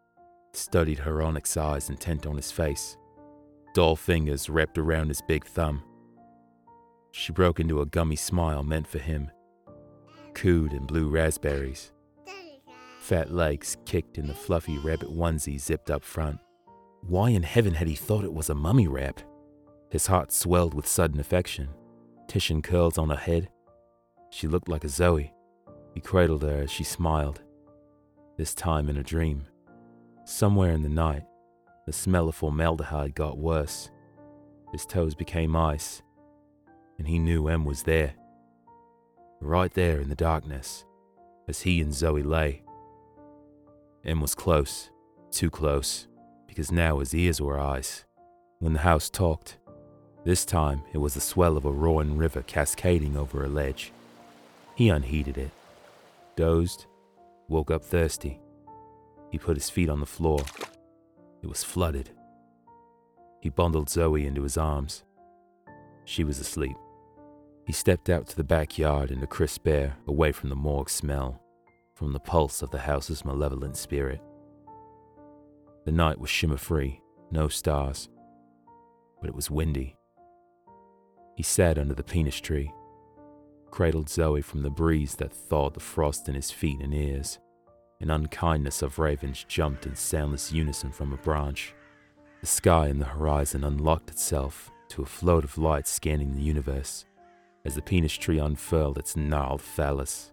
studied 0.54 1.00
her 1.00 1.22
onyx 1.22 1.58
eyes 1.58 1.90
intent 1.90 2.28
on 2.28 2.36
his 2.36 2.52
face. 2.52 2.96
Dull 3.74 3.96
fingers 3.96 4.50
wrapped 4.50 4.78
around 4.78 5.08
his 5.08 5.22
big 5.28 5.46
thumb. 5.46 5.84
She 7.12 7.32
broke 7.32 7.60
into 7.60 7.82
a 7.82 7.86
gummy 7.88 8.16
smile 8.16 8.64
meant 8.64 8.88
for 8.88 9.00
him. 9.00 9.32
Cooed 10.34 10.74
and 10.74 10.86
blue 10.86 11.10
raspberries. 11.10 11.92
Fat 13.00 13.32
legs 13.32 13.78
kicked 13.86 14.18
in 14.18 14.28
the 14.28 14.34
fluffy 14.34 14.78
rabbit 14.78 15.10
onesie 15.10 15.60
zipped 15.60 15.90
up 15.90 16.04
front. 16.04 16.40
Why 17.08 17.30
in 17.30 17.44
heaven 17.44 17.76
had 17.76 17.88
he 17.88 17.96
thought 17.96 18.24
it 18.24 18.34
was 18.34 18.50
a 18.50 18.56
mummy 18.56 18.88
wrap? 18.88 19.22
His 19.92 20.08
heart 20.08 20.32
swelled 20.32 20.74
with 20.74 20.88
sudden 20.88 21.20
affection. 21.20 21.70
Titian 22.28 22.64
curls 22.64 22.98
on 22.98 23.10
her 23.10 23.16
head. 23.16 23.50
She 24.32 24.48
looked 24.48 24.68
like 24.68 24.84
a 24.84 24.90
Zoe. 24.90 25.32
He 25.94 26.02
cradled 26.02 26.42
her 26.42 26.64
as 26.64 26.72
she 26.72 26.84
smiled, 26.84 27.42
this 28.38 28.56
time 28.56 28.90
in 28.90 28.98
a 28.98 29.04
dream. 29.04 29.46
Somewhere 30.26 30.72
in 30.72 30.82
the 30.82 30.90
night, 30.90 31.24
the 31.86 31.94
smell 31.94 32.28
of 32.28 32.36
formaldehyde 32.36 33.14
got 33.14 33.38
worse. 33.38 33.92
His 34.72 34.86
toes 34.86 35.14
became 35.14 35.56
ice, 35.56 36.02
and 36.98 37.08
he 37.08 37.20
knew 37.20 37.48
Em 37.48 37.66
was 37.66 37.84
there. 37.84 38.16
Right 39.40 39.72
there 39.74 40.02
in 40.02 40.10
the 40.10 40.16
darkness, 40.16 40.84
as 41.48 41.62
he 41.62 41.82
and 41.82 41.94
Zoe 41.94 42.24
lay. 42.24 42.64
Em 44.04 44.20
was 44.20 44.34
close, 44.34 44.90
too 45.32 45.52
close, 45.52 46.08
because 46.56 46.72
now 46.72 47.00
his 47.00 47.14
ears 47.14 47.42
were 47.42 47.60
eyes. 47.60 48.06
When 48.60 48.72
the 48.72 48.80
house 48.80 49.10
talked, 49.10 49.58
this 50.24 50.46
time 50.46 50.84
it 50.94 51.00
was 51.00 51.14
the 51.14 51.20
swell 51.20 51.58
of 51.58 51.66
a 51.66 51.72
roaring 51.72 52.16
river 52.16 52.44
cascading 52.44 53.18
over 53.18 53.44
a 53.44 53.50
ledge. 53.50 53.92
He 54.74 54.88
unheeded 54.88 55.38
it 55.38 55.52
dozed, 56.38 56.86
woke 57.50 57.72
up 57.72 57.84
thirsty. 57.84 58.40
He 59.32 59.38
put 59.38 59.58
his 59.58 59.70
feet 59.70 59.90
on 59.90 60.00
the 60.00 60.06
floor. 60.06 60.40
It 61.42 61.48
was 61.48 61.64
flooded. 61.64 62.12
He 63.42 63.50
bundled 63.50 63.90
Zoe 63.90 64.26
into 64.26 64.44
his 64.44 64.58
arms. 64.58 65.04
She 66.06 66.24
was 66.24 66.40
asleep. 66.40 66.78
He 67.66 67.74
stepped 67.74 68.10
out 68.10 68.28
to 68.28 68.36
the 68.36 68.44
backyard 68.44 69.12
in 69.12 69.20
the 69.20 69.28
crisp 69.28 69.68
air, 69.68 69.98
away 70.08 70.32
from 70.32 70.50
the 70.50 70.56
morgue 70.56 70.90
smell, 70.90 71.42
from 71.94 72.14
the 72.14 72.20
pulse 72.20 72.62
of 72.62 72.72
the 72.72 72.80
house's 72.80 73.26
malevolent 73.26 73.76
spirit. 73.76 74.22
The 75.86 75.92
night 75.92 76.20
was 76.20 76.32
shimmer 76.32 76.58
free, 76.58 77.00
no 77.30 77.48
stars, 77.48 78.10
but 79.22 79.30
it 79.30 79.36
was 79.36 79.52
windy. 79.52 79.96
He 81.36 81.44
sat 81.44 81.78
under 81.78 81.94
the 81.94 82.04
penis 82.04 82.40
tree, 82.40 82.74
cradled 83.70 84.10
Zoe 84.10 84.42
from 84.42 84.64
the 84.64 84.70
breeze 84.70 85.16
that 85.16 85.32
thawed 85.32 85.76
the 85.76 85.80
frost 85.80 86.28
in 86.28 86.34
his 86.34 86.50
feet 86.50 86.80
and 86.82 86.94
ears. 86.94 87.38
An 88.02 88.10
unkindness 88.10 88.82
of 88.82 88.98
ravens 88.98 89.46
jumped 89.48 89.86
in 89.86 89.96
soundless 89.96 90.52
unison 90.52 90.92
from 90.92 91.14
a 91.14 91.18
branch. 91.18 91.74
The 92.42 92.48
sky 92.48 92.88
and 92.88 93.00
the 93.00 93.06
horizon 93.06 93.64
unlocked 93.64 94.10
itself 94.10 94.72
to 94.90 95.04
a 95.04 95.06
float 95.06 95.44
of 95.44 95.58
light 95.58 95.88
scanning 95.88 96.36
the 96.36 96.42
universe 96.42 97.06
as 97.64 97.76
the 97.76 97.82
penis 97.82 98.14
tree 98.14 98.40
unfurled 98.40 98.98
its 98.98 99.16
gnarled 99.16 99.62
phallus. 99.62 100.32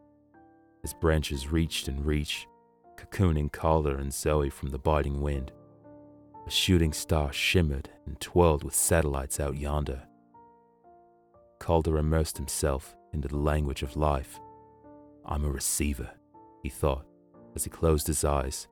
Its 0.83 0.95
branches 0.95 1.53
reached 1.53 1.89
and 1.89 2.05
reached, 2.05 2.47
cocooning 3.11 3.51
Calder 3.51 3.97
and 3.97 4.13
Zoe 4.13 4.51
from 4.51 4.71
the 4.71 4.79
biting 4.79 5.21
wind. 5.21 5.53
A 6.47 6.51
shooting 6.51 6.93
star 6.93 7.33
shimmered 7.33 7.91
and 8.07 8.21
twirled 8.21 8.65
with 8.65 8.75
satellites 8.75 9.41
out 9.41 9.57
yonder. 9.57 10.03
Calder 11.59 11.99
immersed 11.99 12.37
himself 12.37 12.97
into 13.13 13.29
the 13.29 13.37
language 13.37 13.83
of 13.83 13.97
life. 13.97 14.41
I'm 15.25 15.45
a 15.45 15.51
receiver, 15.51 16.11
he 16.63 16.69
thought 16.69 17.07
as 17.55 17.65
he 17.65 17.71
closed 17.71 18.07
his 18.07 18.25
eyes. 18.25 18.67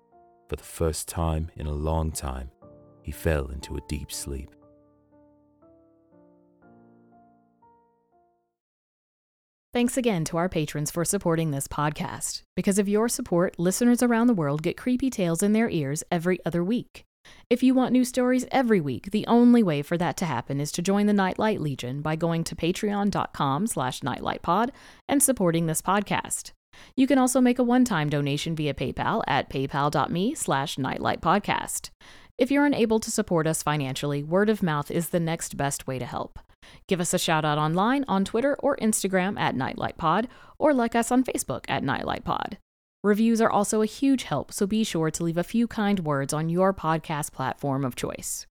For 0.49 0.57
the 0.57 0.64
first 0.64 1.07
time 1.07 1.51
in 1.57 1.66
a 1.66 1.73
long 1.73 2.11
time, 2.11 2.51
he 3.03 3.12
fell 3.12 3.47
into 3.47 3.77
a 3.77 3.83
deep 3.88 4.11
sleep. 4.11 4.51
Thanks 9.73 9.97
again 9.97 10.25
to 10.25 10.37
our 10.37 10.49
patrons 10.49 10.91
for 10.91 11.05
supporting 11.05 11.53
this 11.53 11.69
podcast. 11.69 12.43
Because 12.57 12.81
of 12.81 12.89
your 12.89 13.09
support, 13.09 13.57
listeners 13.57 14.03
around 14.03 14.27
the 14.27 14.35
world 14.35 14.65
get 14.65 14.77
creepy 14.77 15.11
tales 15.11 15.45
in 15.45 15.53
their 15.53 15.71
ears 15.71 16.03
every 16.11 16.45
other 16.45 16.65
week. 16.65 17.05
If 17.49 17.63
you 17.63 17.73
want 17.73 17.93
new 17.93 18.05
stories 18.05 18.45
every 18.51 18.81
week, 18.81 19.13
the 19.13 19.25
only 19.29 19.63
way 19.63 19.83
for 19.83 19.97
that 19.97 20.17
to 20.17 20.25
happen 20.25 20.61
is 20.61 20.73
to 20.73 20.83
join 20.83 21.07
the 21.07 21.13
Nightlight 21.13 21.61
Legion 21.61 22.03
by 22.03 22.17
going 22.17 22.43
to 22.45 22.57
patreon.com 22.57 23.69
slash 23.69 24.01
nightlightpod 24.01 24.71
and 25.09 25.23
supporting 25.23 25.67
this 25.67 25.83
podcast. 25.83 26.51
You 26.97 27.07
can 27.07 27.19
also 27.19 27.41
make 27.41 27.61
a 27.61 27.65
one-time 27.65 28.11
donation 28.11 28.57
via 28.57 28.75
PayPal 28.75 29.23
at 29.29 29.51
paypal.me 29.51 30.35
slash 30.35 30.77
nightlightpodcast. 30.79 31.91
If 32.39 32.51
you're 32.51 32.67
unable 32.67 32.99
to 32.99 33.11
support 33.11 33.47
us 33.47 33.63
financially, 33.63 34.25
word 34.25 34.51
of 34.51 34.65
mouth 34.65 34.91
is 34.91 35.11
the 35.11 35.21
next 35.21 35.57
best 35.57 35.87
way 35.87 36.01
to 36.01 36.07
help. 36.07 36.41
Give 36.87 37.01
us 37.01 37.14
a 37.14 37.18
shout 37.18 37.44
out 37.44 37.59
online 37.59 38.05
on 38.09 38.25
Twitter 38.25 38.57
or 38.57 38.77
Instagram 38.79 39.38
at 39.38 39.55
NightlightPod, 39.55 40.27
or 40.59 40.75
like 40.75 40.94
us 40.94 41.12
on 41.12 41.23
Facebook 41.25 41.64
at 41.68 41.85
NightlightPod. 41.85 42.57
Reviews 43.03 43.40
are 43.40 43.51
also 43.51 43.81
a 43.81 43.87
huge 43.87 44.25
help, 44.25 44.53
so 44.53 44.66
be 44.66 44.85
sure 44.85 45.11
to 45.11 45.25
leave 45.25 45.38
a 45.38 45.44
few 45.44 45.66
kind 45.66 46.01
words 46.01 46.33
on 46.33 46.49
your 46.49 46.75
podcast 46.75 47.33
platform 47.33 47.85
of 47.85 47.96
choice. 47.96 48.46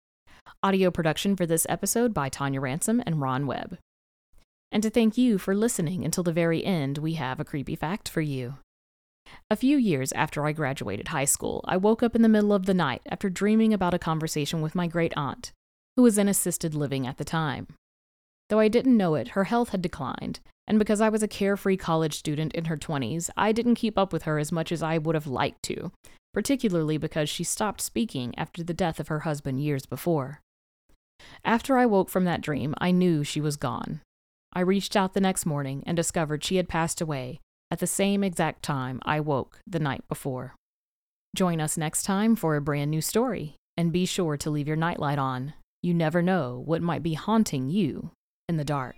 Audio 0.63 0.91
production 0.91 1.37
for 1.37 1.47
this 1.47 1.67
episode 1.69 2.13
by 2.13 2.29
Tonia 2.29 2.61
Ransom 2.61 3.03
and 3.07 3.21
Ron 3.21 3.47
Webb. 3.47 3.79
And 4.73 4.83
to 4.83 4.91
thank 4.91 5.17
you 5.17 5.39
for 5.39 5.55
listening 5.55 6.05
until 6.05 6.25
the 6.25 6.33
very 6.33 6.65
end, 6.65 6.99
we 6.99 7.15
have 7.15 7.39
a 7.39 7.45
creepy 7.45 7.77
fact 7.77 8.09
for 8.09 8.21
you. 8.21 8.57
A 9.49 9.57
few 9.57 9.79
years 9.79 10.13
after 10.13 10.45
I 10.45 10.53
graduated 10.53 11.09
high 11.09 11.25
school, 11.25 11.65
I 11.67 11.77
woke 11.77 12.03
up 12.03 12.17
in 12.17 12.23
the 12.23 12.29
middle 12.29 12.53
of 12.53 12.67
the 12.67 12.75
night 12.75 13.03
after 13.09 13.31
dreaming 13.31 13.73
about 13.73 13.95
a 13.95 13.99
conversation 13.99 14.61
with 14.61 14.75
my 14.75 14.87
great 14.87 15.15
aunt, 15.17 15.53
who 15.97 16.03
was 16.03 16.19
in 16.19 16.29
assisted 16.29 16.75
living 16.75 17.07
at 17.07 17.17
the 17.17 17.25
time. 17.25 17.69
Though 18.55 18.61
I 18.61 18.69
didn't 18.69 18.97
know 18.97 19.17
it, 19.17 19.31
her 19.31 19.43
health 19.43 19.71
had 19.71 19.83
declined, 19.83 20.39
and 20.69 20.79
because 20.79 21.01
I 21.01 21.09
was 21.09 21.25
a 21.25 21.27
carefree 21.27 21.77
college 21.77 22.15
student 22.15 22.55
in 22.55 22.67
her 22.67 22.77
20s, 22.77 23.29
I 23.37 23.51
didn't 23.51 23.75
keep 23.75 23.99
up 23.99 24.13
with 24.13 24.23
her 24.23 24.39
as 24.39 24.53
much 24.53 24.71
as 24.71 24.81
I 24.81 24.97
would 24.97 25.17
have 25.17 25.27
liked 25.27 25.65
to, 25.65 25.91
particularly 26.33 26.97
because 26.97 27.29
she 27.29 27.43
stopped 27.43 27.81
speaking 27.81 28.33
after 28.39 28.63
the 28.63 28.73
death 28.73 29.01
of 29.01 29.09
her 29.09 29.19
husband 29.19 29.61
years 29.61 29.87
before. 29.87 30.41
After 31.45 31.77
I 31.77 31.87
woke 31.87 32.09
from 32.09 32.27
that 32.27 32.43
dream, 32.43 32.77
I 32.79 32.93
knew 32.93 33.25
she 33.25 33.41
was 33.41 33.57
gone. 33.57 34.03
I 34.53 34.61
reached 34.61 34.95
out 34.95 35.15
the 35.15 35.21
next 35.21 35.45
morning 35.45 35.83
and 35.85 35.97
discovered 35.97 36.45
she 36.45 36.55
had 36.55 36.69
passed 36.69 37.01
away 37.01 37.41
at 37.73 37.81
the 37.81 37.89
same 37.89 38.23
exact 38.23 38.63
time 38.63 39.01
I 39.03 39.19
woke 39.19 39.59
the 39.67 39.81
night 39.81 40.05
before. 40.07 40.55
Join 41.35 41.61
us 41.61 41.77
next 41.77 42.05
time 42.05 42.37
for 42.37 42.55
a 42.55 42.61
brand 42.61 42.93
new 42.93 43.01
story, 43.01 43.57
and 43.77 43.91
be 43.91 44.07
sure 44.07 44.37
to 44.37 44.49
leave 44.49 44.69
your 44.69 44.77
nightlight 44.77 45.19
on. 45.19 45.55
You 45.83 45.93
never 45.93 46.23
know 46.23 46.63
what 46.65 46.83
might 46.83 47.03
be 47.03 47.15
haunting 47.15 47.69
you 47.69 48.13
in 48.49 48.59
the 48.59 48.65
dark. 48.65 48.97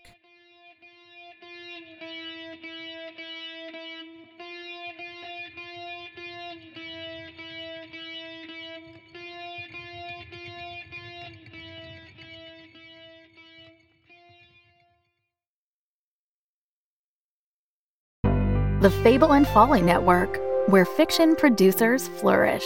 The 18.81 18.91
Fable 19.03 19.33
and 19.33 19.47
Folly 19.49 19.83
Network, 19.83 20.39
where 20.69 20.85
fiction 20.85 21.35
producers 21.35 22.09
flourish. 22.09 22.65